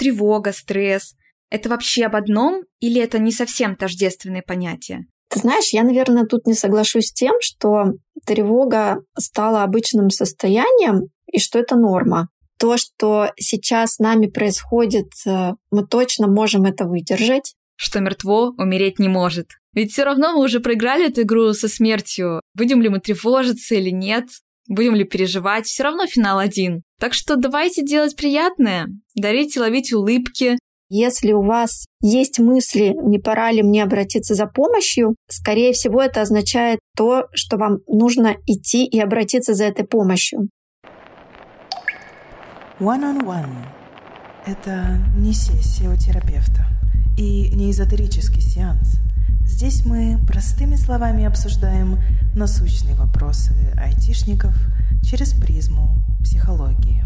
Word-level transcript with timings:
тревога, 0.00 0.52
стресс— 0.52 1.14
это 1.50 1.68
вообще 1.68 2.06
об 2.06 2.16
одном 2.16 2.62
или 2.80 3.00
это 3.00 3.18
не 3.18 3.32
совсем 3.32 3.76
тождественные 3.76 4.42
понятия? 4.42 5.06
Ты 5.28 5.40
знаешь, 5.40 5.72
я, 5.72 5.84
наверное, 5.84 6.24
тут 6.24 6.46
не 6.46 6.54
соглашусь 6.54 7.08
с 7.08 7.12
тем, 7.12 7.34
что 7.40 7.92
тревога 8.26 9.02
стала 9.16 9.62
обычным 9.62 10.10
состоянием 10.10 11.10
и 11.30 11.38
что 11.38 11.58
это 11.58 11.76
норма. 11.76 12.28
То, 12.58 12.76
что 12.76 13.30
сейчас 13.36 13.94
с 13.94 13.98
нами 13.98 14.26
происходит, 14.26 15.08
э, 15.26 15.52
мы 15.70 15.86
точно 15.86 16.26
можем 16.26 16.64
это 16.64 16.84
выдержать. 16.84 17.54
Что 17.76 18.00
мертво 18.00 18.52
умереть 18.58 18.98
не 18.98 19.08
может. 19.08 19.46
Ведь 19.72 19.92
все 19.92 20.04
равно 20.04 20.32
мы 20.32 20.44
уже 20.44 20.60
проиграли 20.60 21.08
эту 21.08 21.22
игру 21.22 21.52
со 21.52 21.68
смертью. 21.68 22.40
Будем 22.54 22.82
ли 22.82 22.88
мы 22.88 23.00
тревожиться 23.00 23.76
или 23.76 23.90
нет, 23.90 24.26
будем 24.70 24.94
ли 24.94 25.04
переживать, 25.04 25.66
все 25.66 25.82
равно 25.82 26.06
финал 26.06 26.38
один. 26.38 26.82
Так 26.98 27.12
что 27.12 27.36
давайте 27.36 27.84
делать 27.84 28.16
приятное, 28.16 28.86
дарите, 29.14 29.60
ловить 29.60 29.92
улыбки. 29.92 30.58
Если 30.88 31.32
у 31.32 31.42
вас 31.42 31.86
есть 32.00 32.38
мысли, 32.38 32.94
не 33.04 33.18
пора 33.18 33.52
ли 33.52 33.62
мне 33.62 33.82
обратиться 33.82 34.34
за 34.34 34.46
помощью, 34.46 35.14
скорее 35.28 35.72
всего, 35.72 36.00
это 36.02 36.22
означает 36.22 36.80
то, 36.96 37.26
что 37.32 37.58
вам 37.58 37.78
нужно 37.86 38.36
идти 38.46 38.86
и 38.86 38.98
обратиться 38.98 39.54
за 39.54 39.64
этой 39.64 39.86
помощью. 39.86 40.48
One-on-one 42.80 43.20
-on 43.20 43.24
-one.– 43.24 43.66
это 44.46 44.98
не 45.16 45.32
сессия 45.32 45.90
у 45.90 45.96
терапевта 45.96 46.66
и 47.16 47.50
не 47.54 47.70
эзотерический 47.70 48.40
сеанс– 48.40 48.98
Здесь 49.52 49.84
мы 49.84 50.16
простыми 50.26 50.76
словами 50.76 51.24
обсуждаем 51.24 51.98
насущные 52.34 52.94
вопросы 52.94 53.52
айтишников 53.76 54.54
через 55.02 55.34
призму 55.34 55.98
психологии. 56.22 57.04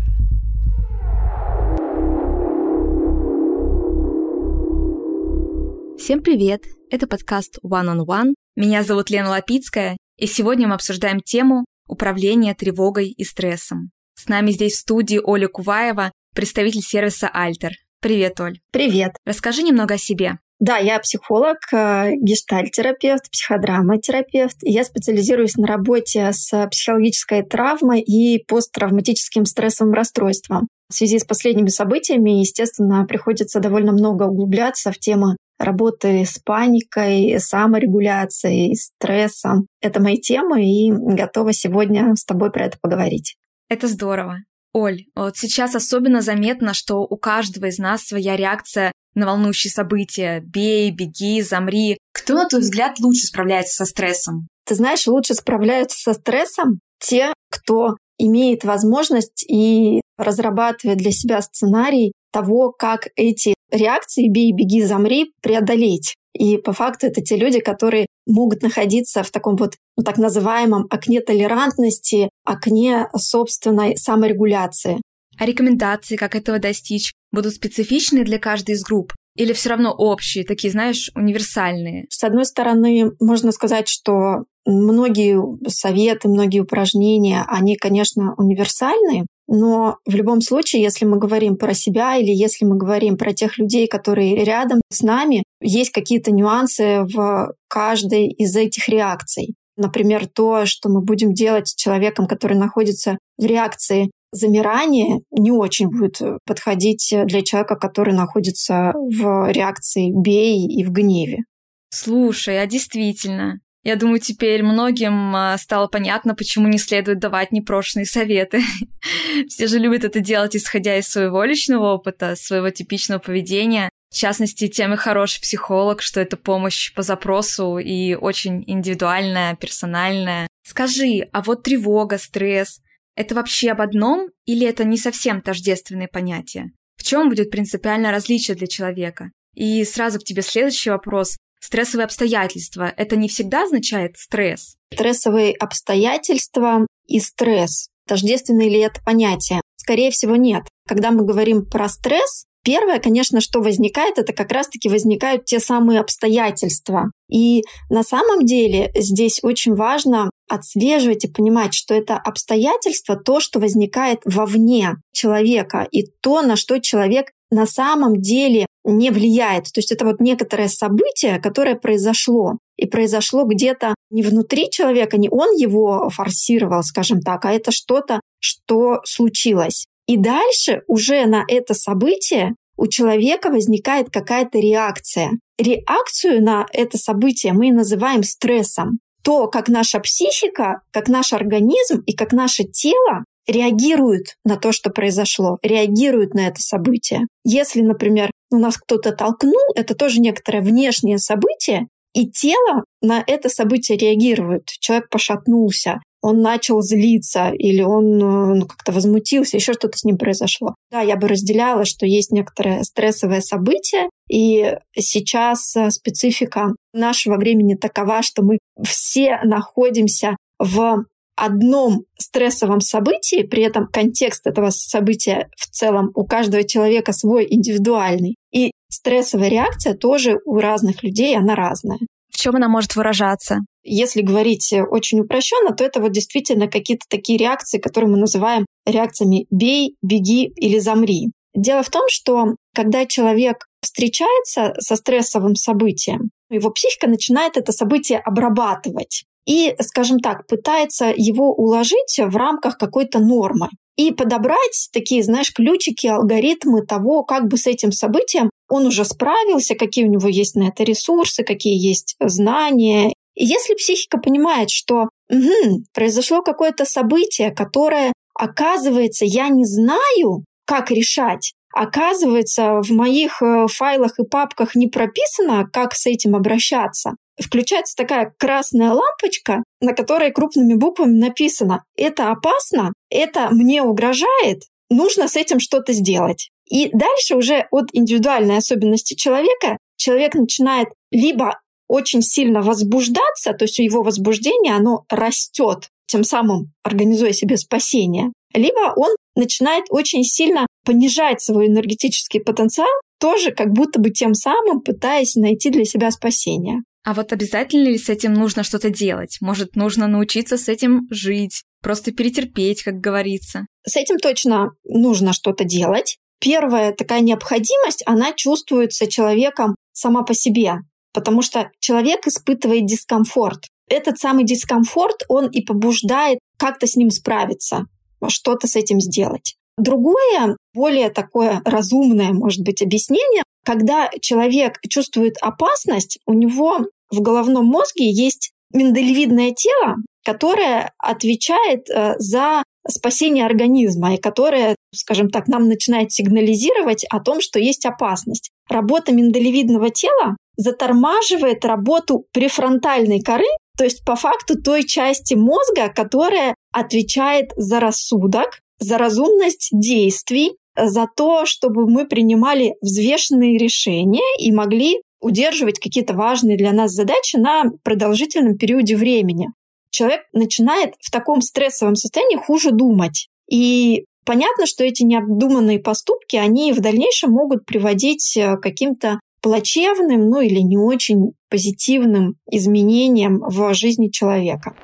Всем 5.99 6.23
привет! 6.23 6.62
Это 6.91 7.09
подкаст 7.09 7.59
One 7.65 7.96
on 7.96 8.07
One. 8.07 8.35
Меня 8.55 8.85
зовут 8.85 9.11
Лена 9.11 9.30
Лапицкая, 9.30 9.96
и 10.18 10.27
сегодня 10.27 10.68
мы 10.68 10.74
обсуждаем 10.74 11.21
тему 11.21 11.65
управления 11.88 12.55
тревогой 12.55 13.09
и 13.09 13.24
стрессом. 13.24 13.90
С 14.16 14.29
нами 14.29 14.52
здесь 14.52 14.74
в 14.74 14.80
студии 14.80 15.18
Оля 15.21 15.49
Куваева, 15.49 16.13
представитель 16.35 16.83
сервиса 16.83 17.27
Альтер. 17.27 17.73
Привет, 18.01 18.38
Оль. 18.38 18.61
Привет. 18.71 19.16
Расскажи 19.24 19.63
немного 19.63 19.95
о 19.95 19.99
себе. 19.99 20.38
Да, 20.65 20.79
я 20.79 20.98
психолог, 20.98 21.59
э, 21.74 22.12
гештальтерапевт, 22.23 23.30
психодраматерапевт. 23.30 24.57
Я 24.62 24.84
специализируюсь 24.84 25.56
на 25.56 25.66
работе 25.66 26.32
с 26.32 26.68
психологической 26.71 27.43
травмой 27.43 28.01
и 28.01 28.43
посттравматическим 28.43 29.45
стрессовым 29.45 29.93
расстройством. 29.93 30.68
В 30.88 30.95
связи 30.95 31.18
с 31.18 31.24
последними 31.24 31.68
событиями, 31.68 32.40
естественно, 32.40 33.04
приходится 33.04 33.60
довольно 33.60 33.93
много 33.93 34.23
углубляться 34.23 34.90
в 34.90 34.98
тему 34.98 35.37
работы 35.59 36.24
с 36.24 36.38
паникой, 36.38 37.38
саморегуляцией, 37.38 38.74
стрессом. 38.74 39.66
Это 39.82 40.01
мои 40.01 40.16
темы, 40.16 40.65
и 40.65 40.90
готова 40.90 41.52
сегодня 41.52 42.16
с 42.16 42.24
тобой 42.24 42.51
про 42.51 42.65
это 42.65 42.78
поговорить. 42.80 43.37
Это 43.68 43.87
здорово. 43.87 44.38
Оль, 44.75 45.07
вот 45.15 45.37
сейчас 45.37 45.77
особенно 45.77 46.21
заметно, 46.21 46.75
что 46.75 46.99
у 46.99 47.17
каждого 47.17 47.67
из 47.67 47.79
нас 47.79 48.03
своя 48.03 48.37
реакция 48.37 48.91
на 49.15 49.25
волнующие 49.25 49.71
события. 49.71 50.41
Бей, 50.45 50.91
беги, 50.91 51.41
замри. 51.43 51.97
Кто, 52.13 52.35
на 52.35 52.49
твой 52.49 52.61
взгляд, 52.61 52.99
лучше 52.99 53.27
справляется 53.27 53.77
со 53.77 53.85
стрессом? 53.85 54.49
Ты 54.67 54.75
знаешь, 54.75 55.07
лучше 55.07 55.35
справляются 55.35 55.99
со 55.99 56.13
стрессом 56.15 56.80
те, 56.99 57.33
кто 57.51 57.97
имеет 58.19 58.65
возможность 58.65 59.45
и 59.49 60.01
разрабатывает 60.19 60.99
для 60.99 61.13
себя 61.13 61.41
сценарий 61.41 62.13
того, 62.33 62.73
как 62.73 63.09
эти 63.15 63.55
реакции 63.71 64.28
«бей, 64.28 64.53
беги, 64.53 64.83
замри» 64.83 65.33
преодолеть. 65.41 66.17
И 66.34 66.59
по 66.59 66.72
факту 66.72 67.06
это 67.06 67.22
те 67.22 67.37
люди, 67.37 67.60
которые 67.60 68.06
могут 68.27 68.62
находиться 68.62 69.22
в 69.22 69.31
таком 69.31 69.56
вот 69.56 69.75
ну, 69.97 70.03
так 70.03 70.19
называемом 70.19 70.87
окне 70.91 71.21
толерантности, 71.21 72.28
окне 72.45 73.09
собственной 73.17 73.97
саморегуляции. 73.97 75.00
А 75.39 75.47
рекомендации, 75.47 76.17
как 76.17 76.34
этого 76.34 76.59
достичь, 76.59 77.12
будут 77.33 77.55
специфичны 77.55 78.25
для 78.25 78.39
каждой 78.39 78.72
из 78.72 78.83
групп? 78.83 79.12
Или 79.37 79.53
все 79.53 79.71
равно 79.71 79.93
общие, 79.93 80.45
такие, 80.45 80.71
знаешь, 80.71 81.11
универсальные? 81.15 82.06
С 82.09 82.22
одной 82.22 82.45
стороны, 82.45 83.11
можно 83.21 83.51
сказать, 83.51 83.89
что 83.89 84.45
многие 84.65 85.41
советы, 85.69 86.28
многие 86.28 86.61
упражнения, 86.61 87.45
они, 87.49 87.77
конечно, 87.77 88.34
универсальные, 88.37 89.27
но 89.47 89.99
в 90.06 90.15
любом 90.15 90.41
случае, 90.41 90.82
если 90.82 91.05
мы 91.05 91.19
говорим 91.19 91.56
про 91.56 91.75
себя 91.75 92.16
или 92.16 92.31
если 92.31 92.65
мы 92.65 92.77
говорим 92.77 93.16
про 93.16 93.32
тех 93.32 93.59
людей, 93.59 93.87
которые 93.87 94.44
рядом 94.44 94.81
с 94.91 95.03
нами, 95.03 95.44
есть 95.60 95.91
какие-то 95.91 96.32
нюансы 96.32 97.05
в 97.05 97.54
каждой 97.69 98.28
из 98.28 98.56
этих 98.56 98.88
реакций. 98.88 99.54
Например, 99.77 100.27
то, 100.27 100.66
что 100.66 100.88
мы 100.88 101.03
будем 101.03 101.33
делать 101.33 101.69
с 101.69 101.75
человеком, 101.75 102.27
который 102.27 102.56
находится 102.56 103.19
в 103.37 103.44
реакции 103.44 104.10
замирание 104.34 105.21
не 105.31 105.53
очень 105.53 105.88
будет 105.88 106.21
подходить 106.44 107.15
для 107.27 107.43
человека, 107.43 107.77
который 107.77 108.15
находится 108.15 108.93
в 108.94 109.50
реакции 109.50 110.10
«бей» 110.12 110.66
и 110.66 110.84
в 110.84 110.91
гневе. 110.91 111.44
Слушай, 111.91 112.60
а 112.60 112.66
действительно, 112.66 113.60
я 113.84 113.97
думаю, 113.97 114.19
теперь 114.19 114.62
многим 114.62 115.37
а, 115.37 115.59
стало 115.59 115.89
понятно, 115.89 116.34
почему 116.34 116.69
не 116.69 116.78
следует 116.78 117.19
давать 117.19 117.53
непрошенные 117.53 118.06
советы. 118.06 118.62
Все 119.49 119.67
же 119.67 119.78
любят 119.78 120.05
это 120.05 120.21
делать, 120.21 120.56
исходя 120.56 120.97
из 120.97 121.06
своего 121.06 121.45
личного 121.45 121.93
опыта, 121.93 122.34
своего 122.34 122.71
типичного 122.71 123.19
поведения. 123.19 123.91
В 124.11 124.17
частности, 124.17 124.69
тем 124.69 124.95
и 124.95 124.97
хороший 124.97 125.43
психолог, 125.43 126.00
что 126.00 126.21
это 126.21 126.39
помощь 126.39 126.95
по 126.95 127.03
запросу 127.03 127.78
и 127.78 128.15
очень 128.15 128.65
индивидуальная, 128.67 129.55
персональная. 129.56 130.49
Скажи, 130.66 131.28
а 131.33 131.43
вот 131.43 131.62
тревога, 131.62 132.16
стресс, 132.16 132.81
это 133.16 133.34
вообще 133.34 133.71
об 133.71 133.83
одном 133.83 134.28
или 134.47 134.66
это 134.66 134.84
не 134.84 134.97
совсем 134.97 135.43
тождественные 135.43 136.09
понятия? 136.09 136.72
В 136.97 137.03
чем 137.03 137.28
будет 137.28 137.51
принципиальное 137.51 138.12
различие 138.12 138.56
для 138.56 138.66
человека? 138.66 139.31
И 139.55 139.84
сразу 139.84 140.19
к 140.19 140.25
тебе 140.25 140.43
следующий 140.43 140.91
вопрос. 140.91 141.37
Стрессовые 141.65 142.05
обстоятельства– 142.05 142.93
это 142.99 143.17
не 143.17 143.27
всегда 143.27 143.63
означает 143.63 144.19
стресс? 144.19 144.77
Стрессовые 144.93 145.55
обстоятельства 145.55 146.87
и 147.07 147.21
стресс– 147.21 147.89
тождественные 148.07 148.69
ли 148.69 148.81
это 148.81 149.01
понятия? 149.03 149.63
Скорее 149.77 150.11
всего, 150.11 150.37
нет. 150.37 150.65
Когда 150.87 151.11
мы 151.11 151.25
говорим 151.25 151.65
про 151.65 151.89
стресс, 151.89 152.45
Первое, 152.65 152.99
конечно, 152.99 153.43
что 153.43 153.61
возникает, 153.61 154.19
это 154.19 154.33
как 154.33 154.51
раз-таки 154.51 154.89
возникают 154.89 155.45
те 155.45 155.61
самые 155.61 156.01
обстоятельства. 156.01 157.11
И 157.29 157.63
на 157.91 158.03
самом 158.03 158.47
деле 158.47 158.91
здесь 158.95 159.41
очень 159.43 159.75
важно 159.75 160.31
отслеживать 160.49 161.27
и 161.27 161.31
понимать, 161.31 161.75
что 161.75 161.95
это 161.95 162.17
обстоятельство 162.17 163.17
то, 163.17 163.41
что 163.41 163.61
возникает 163.61 164.21
вовне 164.25 164.97
человека, 165.13 165.87
и 165.91 166.07
то, 166.23 166.41
на 166.41 166.57
что 166.57 166.81
человек 166.81 167.33
на 167.50 167.66
самом 167.66 168.21
деле 168.21 168.66
не 168.84 169.10
влияет. 169.10 169.65
То 169.65 169.78
есть 169.78 169.93
это 169.93 170.05
вот 170.05 170.21
некоторое 170.21 170.69
событие, 170.69 171.41
которое 171.41 171.75
произошло. 171.75 172.59
И 172.77 172.87
произошло 172.87 173.44
где-то 173.44 173.94
не 174.10 174.22
внутри 174.22 174.71
человека, 174.71 175.16
не 175.16 175.28
он 175.31 175.54
его 175.56 176.09
форсировал, 176.10 176.83
скажем 176.83 177.21
так, 177.21 177.44
а 177.44 177.53
это 177.53 177.71
что-то, 177.71 178.21
что 178.41 179.00
случилось. 179.04 179.87
И 180.06 180.16
дальше 180.16 180.83
уже 180.87 181.25
на 181.27 181.44
это 181.49 181.75
событие 181.75 182.54
у 182.77 182.88
человека 182.88 183.50
возникает 183.50 184.10
какая-то 184.10 184.59
реакция. 184.59 185.31
Реакцию 185.59 186.43
на 186.43 186.66
это 186.72 186.99
событие 186.99 187.53
мы 187.53 187.72
называем 187.72 188.22
стрессом. 188.22 188.99
То, 189.22 189.47
как 189.47 189.69
наша 189.69 190.00
психика, 190.00 190.83
как 190.91 191.09
наш 191.09 191.33
организм 191.33 192.03
и 192.04 192.15
как 192.15 192.33
наше 192.33 192.65
тело 192.65 193.25
реагируют 193.47 194.37
на 194.44 194.56
то, 194.56 194.72
что 194.72 194.91
произошло, 194.91 195.59
реагируют 195.62 196.34
на 196.34 196.49
это 196.49 196.60
событие. 196.60 197.27
Если, 197.44 197.82
например, 197.82 198.31
у 198.50 198.56
нас 198.56 198.77
кто-то 198.77 199.13
толкнул, 199.13 199.72
это 199.74 199.95
тоже 199.95 200.21
некоторое 200.21 200.63
внешнее 200.63 201.19
событие, 201.19 201.89
и 202.15 202.28
тело 202.30 202.84
на 203.03 203.22
это 203.27 203.48
событие 203.48 203.98
реагирует. 203.98 204.66
Человек 204.78 205.09
пошатнулся, 205.10 206.01
он 206.24 206.41
начал 206.41 206.80
злиться 206.80 207.51
или 207.53 207.83
он 207.83 208.15
э, 208.15 208.54
ну, 208.54 208.66
как-то 208.66 208.92
возмутился, 208.92 209.59
еще 209.59 209.74
что-то 209.74 209.98
с 209.98 210.04
ним 210.04 210.16
произошло. 210.16 210.74
Да, 210.91 211.03
я 211.03 211.16
бы 211.16 211.28
разделяла, 211.28 211.84
что 211.84 212.07
есть 212.07 212.30
некоторое 212.30 212.83
стрессовое 212.84 213.42
событие, 213.42 214.09
и 214.30 214.74
сейчас 214.97 215.77
э, 215.77 215.91
специфика 215.91 216.74
нашего 216.95 217.36
времени 217.36 217.74
такова, 217.74 218.22
что 218.22 218.42
мы 218.42 218.59
все 218.83 219.39
находимся 219.42 220.36
в 220.59 221.04
одном 221.36 222.04
стрессовом 222.19 222.81
событии, 222.81 223.42
при 223.42 223.63
этом 223.63 223.86
контекст 223.86 224.47
этого 224.47 224.71
события 224.71 225.48
в 225.57 225.66
целом 225.66 226.10
у 226.15 226.25
каждого 226.25 226.65
человека 226.65 227.13
свой 227.13 227.47
индивидуальный. 227.48 228.36
И 228.53 228.71
стрессовая 228.89 229.48
реакция 229.48 229.95
тоже 229.95 230.39
у 230.45 230.59
разных 230.59 231.03
людей, 231.03 231.36
она 231.36 231.54
разная. 231.54 231.98
В 232.31 232.39
чем 232.39 232.57
она 232.57 232.69
может 232.69 232.97
выражаться? 232.97 233.60
Если 233.84 234.22
говорить 234.22 234.72
очень 234.91 235.21
упрощенно, 235.21 235.75
то 235.75 235.84
это 235.84 236.01
вот 236.01 236.13
действительно 236.13 236.69
какие-то 236.69 237.04
такие 237.09 237.39
реакции, 237.39 237.78
которые 237.78 238.10
мы 238.10 238.19
называем 238.19 238.66
реакциями 238.86 239.47
«бей», 239.51 239.97
«беги» 240.03 240.51
или 240.57 240.78
«замри». 240.78 241.28
Дело 241.54 241.83
в 241.83 241.91
том, 241.91 242.03
что 242.09 242.57
когда 242.75 243.07
человек 243.07 243.66
встречается 243.81 244.75
со 244.78 244.97
стрессовым 244.97 245.54
событием, 245.54 246.31
его 246.51 246.71
психика 246.71 247.07
начинает 247.07 247.57
это 247.57 247.72
событие 247.72 248.19
обрабатывать 248.19 249.25
и, 249.47 249.75
скажем 249.81 250.21
так, 250.21 250.47
пытается 250.47 251.13
его 251.15 251.53
уложить 251.53 252.19
в 252.19 252.37
рамках 252.37 252.79
какой-то 252.79 253.19
нормы 253.19 253.69
и 253.97 254.11
подобрать 254.13 254.89
такие, 254.93 255.23
знаешь, 255.23 255.53
ключики, 255.53 256.06
алгоритмы 256.06 256.85
того, 256.85 257.23
как 257.23 257.46
бы 257.49 257.56
с 257.56 257.67
этим 257.67 257.93
событием 257.93 258.50
он 258.69 258.87
уже 258.87 259.05
справился, 259.05 259.75
какие 259.75 260.05
у 260.05 260.11
него 260.11 260.29
есть 260.29 260.56
на 260.56 260.69
это 260.69 260.82
ресурсы, 260.82 261.44
какие 261.44 261.76
есть 261.76 262.17
знания. 262.20 263.12
И 263.35 263.44
если 263.44 263.75
психика 263.75 264.19
понимает, 264.19 264.70
что 264.70 265.08
угу, 265.31 265.85
произошло 265.93 266.43
какое-то 266.43 266.85
событие, 266.85 267.52
которое, 267.52 268.12
оказывается, 268.35 269.25
я 269.25 269.49
не 269.49 269.64
знаю, 269.64 270.44
как 270.67 270.91
решать, 270.91 271.52
оказывается, 271.73 272.81
в 272.81 272.91
моих 272.91 273.43
э, 273.43 273.67
файлах 273.69 274.19
и 274.19 274.25
папках 274.25 274.75
не 274.75 274.87
прописано, 274.87 275.69
как 275.73 275.94
с 275.94 276.06
этим 276.06 276.35
обращаться, 276.37 277.17
включается 277.40 277.96
такая 277.96 278.34
красная 278.38 278.92
лампочка, 278.92 279.62
на 279.81 279.92
которой 279.92 280.32
крупными 280.32 280.75
буквами 280.75 281.19
написано 281.19 281.84
«Это 281.96 282.31
опасно, 282.31 282.92
это 283.10 283.48
мне 283.50 283.82
угрожает, 283.82 284.62
нужно 284.90 285.28
с 285.28 285.36
этим 285.36 285.60
что-то 285.60 285.92
сделать». 285.92 286.50
И 286.69 286.88
дальше 286.92 287.36
уже 287.36 287.66
от 287.70 287.90
индивидуальной 287.92 288.58
особенности 288.58 289.14
человека 289.14 289.76
человек 289.96 290.34
начинает 290.34 290.88
либо 291.10 291.60
очень 291.88 292.22
сильно 292.22 292.62
возбуждаться, 292.62 293.52
то 293.52 293.64
есть 293.64 293.78
его 293.78 294.02
возбуждение, 294.02 294.75
оно 294.75 295.04
растет, 295.10 295.90
тем 296.06 296.25
самым 296.25 296.72
организуя 296.82 297.32
себе 297.32 297.56
спасение, 297.56 298.32
либо 298.54 298.94
он 298.96 299.14
начинает 299.36 299.84
очень 299.90 300.25
сильно 300.25 300.66
понижать 300.84 301.40
свой 301.40 301.66
энергетический 301.66 302.40
потенциал, 302.40 302.88
тоже 303.19 303.50
как 303.50 303.72
будто 303.72 304.00
бы 304.00 304.10
тем 304.10 304.34
самым 304.34 304.81
пытаясь 304.81 305.34
найти 305.34 305.70
для 305.70 305.84
себя 305.84 306.10
спасение. 306.10 306.82
А 307.04 307.12
вот 307.12 307.32
обязательно 307.32 307.88
ли 307.88 307.98
с 307.98 308.08
этим 308.08 308.32
нужно 308.32 308.64
что-то 308.64 308.88
делать? 308.88 309.36
Может, 309.42 309.76
нужно 309.76 310.06
научиться 310.06 310.56
с 310.56 310.68
этим 310.68 311.06
жить, 311.10 311.62
просто 311.82 312.12
перетерпеть, 312.12 312.82
как 312.82 312.94
говорится? 312.94 313.66
С 313.86 313.96
этим 313.96 314.18
точно 314.18 314.70
нужно 314.84 315.34
что-то 315.34 315.64
делать. 315.64 316.16
Первая 316.40 316.92
такая 316.92 317.20
необходимость, 317.20 318.02
она 318.06 318.32
чувствуется 318.32 319.06
человеком 319.06 319.76
сама 319.92 320.22
по 320.22 320.34
себе, 320.34 320.76
потому 321.12 321.42
что 321.42 321.70
человек 321.78 322.26
испытывает 322.26 322.86
дискомфорт. 322.86 323.68
Этот 323.88 324.18
самый 324.18 324.44
дискомфорт, 324.44 325.24
он 325.28 325.48
и 325.48 325.62
побуждает 325.62 326.38
как-то 326.58 326.86
с 326.86 326.96
ним 326.96 327.10
справиться, 327.10 327.84
что-то 328.28 328.66
с 328.66 328.76
этим 328.76 329.00
сделать. 329.00 329.56
Другое, 329.76 330.56
более 330.72 331.10
такое 331.10 331.60
разумное, 331.64 332.32
может 332.32 332.62
быть, 332.62 332.80
объяснение, 332.80 333.42
когда 333.64 334.10
человек 334.20 334.78
чувствует 334.88 335.36
опасность, 335.40 336.18
у 336.26 336.32
него 336.32 336.86
в 337.10 337.20
головном 337.20 337.66
мозге 337.66 338.10
есть 338.10 338.52
миндалевидное 338.72 339.52
тело, 339.52 339.96
которое 340.24 340.92
отвечает 340.98 341.88
э, 341.90 342.14
за 342.18 342.62
спасение 342.88 343.46
организма 343.46 344.14
и 344.14 344.20
которое, 344.20 344.76
скажем 344.94 345.30
так, 345.30 345.48
нам 345.48 345.68
начинает 345.68 346.12
сигнализировать 346.12 347.04
о 347.10 347.20
том, 347.20 347.40
что 347.40 347.58
есть 347.58 347.86
опасность. 347.86 348.50
Работа 348.68 349.12
миндалевидного 349.12 349.90
тела 349.90 350.36
затормаживает 350.56 351.64
работу 351.64 352.26
префронтальной 352.32 353.20
коры, 353.20 353.46
то 353.76 353.84
есть 353.84 354.04
по 354.04 354.16
факту 354.16 354.60
той 354.60 354.84
части 354.84 355.34
мозга, 355.34 355.88
которая 355.88 356.54
отвечает 356.72 357.50
за 357.56 357.80
рассудок, 357.80 358.60
за 358.78 358.98
разумность 358.98 359.70
действий, 359.72 360.56
за 360.76 361.06
то, 361.16 361.46
чтобы 361.46 361.88
мы 361.88 362.06
принимали 362.06 362.74
взвешенные 362.80 363.58
решения 363.58 364.22
и 364.38 364.52
могли 364.52 365.00
удерживать 365.24 365.80
какие-то 365.80 366.12
важные 366.12 366.58
для 366.58 366.72
нас 366.72 366.92
задачи 366.92 367.36
на 367.36 367.64
продолжительном 367.82 368.58
периоде 368.58 368.94
времени. 368.94 369.48
Человек 369.90 370.20
начинает 370.34 370.94
в 371.00 371.10
таком 371.10 371.40
стрессовом 371.40 371.96
состоянии 371.96 372.36
хуже 372.36 372.72
думать. 372.72 373.28
И 373.50 374.04
понятно, 374.26 374.66
что 374.66 374.84
эти 374.84 375.02
необдуманные 375.02 375.78
поступки, 375.78 376.36
они 376.36 376.74
в 376.74 376.80
дальнейшем 376.80 377.30
могут 377.30 377.64
приводить 377.64 378.36
э, 378.36 378.56
к 378.56 378.60
каким-то 378.60 379.18
плачевным, 379.40 380.28
ну 380.28 380.40
или 380.40 380.60
не 380.60 380.76
очень 380.76 381.32
позитивным 381.48 382.34
изменениям 382.50 383.40
в 383.40 383.72
жизни 383.72 384.08
человека. 384.08 384.74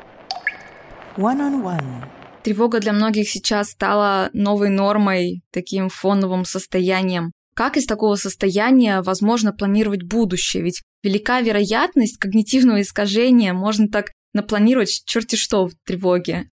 One 1.19 1.41
on 1.41 1.63
one. 1.63 2.05
Тревога 2.43 2.81
для 2.81 2.95
многих 2.95 3.29
сейчас 3.29 3.71
стала 3.71 4.31
новой 4.33 4.71
нормой, 4.71 5.43
таким 5.51 5.91
фоновым 5.91 6.47
состоянием. 6.47 7.33
Как 7.61 7.77
из 7.77 7.85
такого 7.85 8.15
состояния 8.15 9.03
возможно 9.03 9.53
планировать 9.53 10.03
будущее? 10.03 10.63
Ведь 10.63 10.81
велика 11.03 11.43
вероятность 11.43 12.17
когнитивного 12.17 12.81
искажения, 12.81 13.53
можно 13.53 13.87
так 13.87 14.13
напланировать 14.33 15.03
черти 15.05 15.37
что 15.37 15.67
в 15.67 15.73
тревоге. 15.85 16.49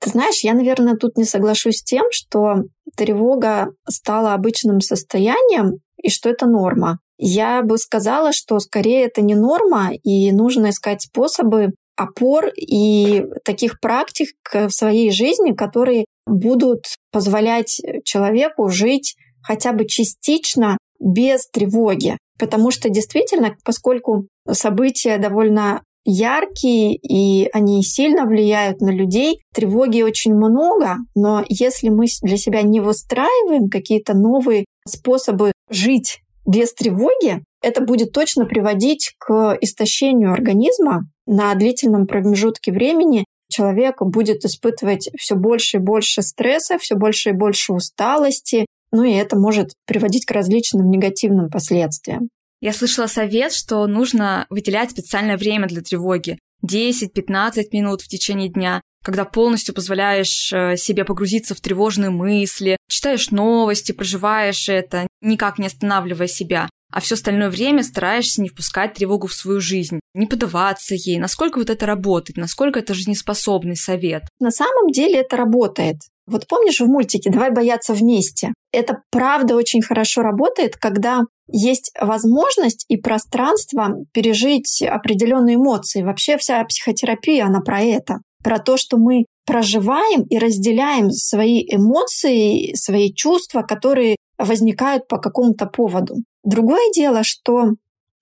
Ты 0.00 0.08
знаешь, 0.08 0.44
я, 0.44 0.54
наверное, 0.54 0.96
тут 0.96 1.18
не 1.18 1.24
соглашусь 1.24 1.80
с 1.80 1.84
тем, 1.84 2.06
что 2.10 2.62
тревога 2.96 3.68
стала 3.86 4.32
обычным 4.32 4.80
состоянием 4.80 5.80
и 6.02 6.08
что 6.08 6.30
это 6.30 6.46
норма. 6.46 7.00
Я 7.18 7.60
бы 7.60 7.76
сказала, 7.76 8.32
что 8.32 8.58
скорее 8.58 9.04
это 9.04 9.20
не 9.20 9.34
норма, 9.34 9.90
и 10.04 10.32
нужно 10.32 10.70
искать 10.70 11.02
способы 11.02 11.74
опор 11.96 12.46
и 12.56 13.26
таких 13.44 13.78
практик 13.78 14.30
в 14.54 14.70
своей 14.70 15.10
жизни, 15.10 15.52
которые 15.52 16.06
будут 16.26 16.86
позволять 17.12 17.78
человеку 18.04 18.70
жить 18.70 19.16
хотя 19.46 19.72
бы 19.72 19.86
частично 19.86 20.78
без 20.98 21.48
тревоги. 21.48 22.18
Потому 22.38 22.70
что 22.70 22.90
действительно, 22.90 23.56
поскольку 23.64 24.26
события 24.50 25.18
довольно 25.18 25.82
яркие 26.04 26.94
и 26.94 27.48
они 27.52 27.82
сильно 27.82 28.26
влияют 28.26 28.80
на 28.80 28.90
людей, 28.90 29.40
тревоги 29.54 30.02
очень 30.02 30.34
много, 30.34 30.96
но 31.14 31.44
если 31.48 31.88
мы 31.88 32.06
для 32.22 32.36
себя 32.36 32.62
не 32.62 32.80
выстраиваем 32.80 33.68
какие-то 33.68 34.14
новые 34.14 34.64
способы 34.86 35.52
жить 35.68 36.20
без 36.46 36.72
тревоги, 36.74 37.42
это 37.60 37.80
будет 37.80 38.12
точно 38.12 38.46
приводить 38.46 39.14
к 39.18 39.58
истощению 39.60 40.32
организма 40.32 41.08
на 41.26 41.52
длительном 41.54 42.06
промежутке 42.06 42.70
времени. 42.70 43.24
Человек 43.48 44.00
будет 44.00 44.44
испытывать 44.44 45.10
все 45.18 45.34
больше 45.34 45.78
и 45.78 45.80
больше 45.80 46.22
стресса, 46.22 46.78
все 46.78 46.94
больше 46.94 47.30
и 47.30 47.32
больше 47.32 47.72
усталости, 47.72 48.66
ну 48.92 49.04
и 49.04 49.12
это 49.12 49.36
может 49.36 49.72
приводить 49.86 50.24
к 50.24 50.30
различным 50.30 50.90
негативным 50.90 51.50
последствиям. 51.50 52.28
Я 52.60 52.72
слышала 52.72 53.06
совет, 53.06 53.52
что 53.52 53.86
нужно 53.86 54.46
выделять 54.50 54.90
специальное 54.90 55.36
время 55.36 55.68
для 55.68 55.82
тревоги. 55.82 56.38
10-15 56.66 57.64
минут 57.72 58.00
в 58.00 58.08
течение 58.08 58.48
дня, 58.48 58.80
когда 59.04 59.24
полностью 59.24 59.74
позволяешь 59.74 60.52
э, 60.52 60.76
себе 60.76 61.04
погрузиться 61.04 61.54
в 61.54 61.60
тревожные 61.60 62.10
мысли, 62.10 62.78
читаешь 62.88 63.30
новости, 63.30 63.92
проживаешь 63.92 64.68
это, 64.68 65.06
никак 65.20 65.58
не 65.58 65.66
останавливая 65.66 66.26
себя 66.26 66.68
а 66.96 67.00
все 67.00 67.14
остальное 67.14 67.50
время 67.50 67.82
стараешься 67.82 68.40
не 68.40 68.48
впускать 68.48 68.94
тревогу 68.94 69.26
в 69.26 69.34
свою 69.34 69.60
жизнь, 69.60 70.00
не 70.14 70.26
поддаваться 70.26 70.94
ей. 70.94 71.18
Насколько 71.18 71.58
вот 71.58 71.68
это 71.68 71.84
работает, 71.84 72.36
насколько 72.38 72.78
это 72.78 72.94
жизнеспособный 72.94 73.76
совет? 73.76 74.22
На 74.40 74.50
самом 74.50 74.90
деле 74.90 75.20
это 75.20 75.36
работает. 75.36 75.96
Вот 76.26 76.46
помнишь 76.48 76.80
в 76.80 76.86
мультике 76.86 77.30
«Давай 77.30 77.50
бояться 77.50 77.92
вместе»? 77.94 78.52
Это 78.72 79.02
правда 79.10 79.54
очень 79.54 79.82
хорошо 79.82 80.22
работает, 80.22 80.76
когда 80.76 81.22
есть 81.48 81.92
возможность 82.00 82.84
и 82.88 82.96
пространство 82.96 83.94
пережить 84.12 84.82
определенные 84.82 85.56
эмоции. 85.56 86.02
Вообще 86.02 86.36
вся 86.36 86.62
психотерапия, 86.64 87.46
она 87.46 87.60
про 87.60 87.80
это. 87.80 88.18
Про 88.42 88.58
то, 88.58 88.76
что 88.76 88.96
мы 88.96 89.26
проживаем 89.46 90.22
и 90.22 90.38
разделяем 90.38 91.10
свои 91.10 91.64
эмоции, 91.68 92.74
свои 92.74 93.14
чувства, 93.14 93.62
которые 93.62 94.16
возникают 94.38 95.06
по 95.08 95.18
какому-то 95.18 95.66
поводу. 95.66 96.16
Другое 96.42 96.92
дело, 96.92 97.22
что, 97.22 97.70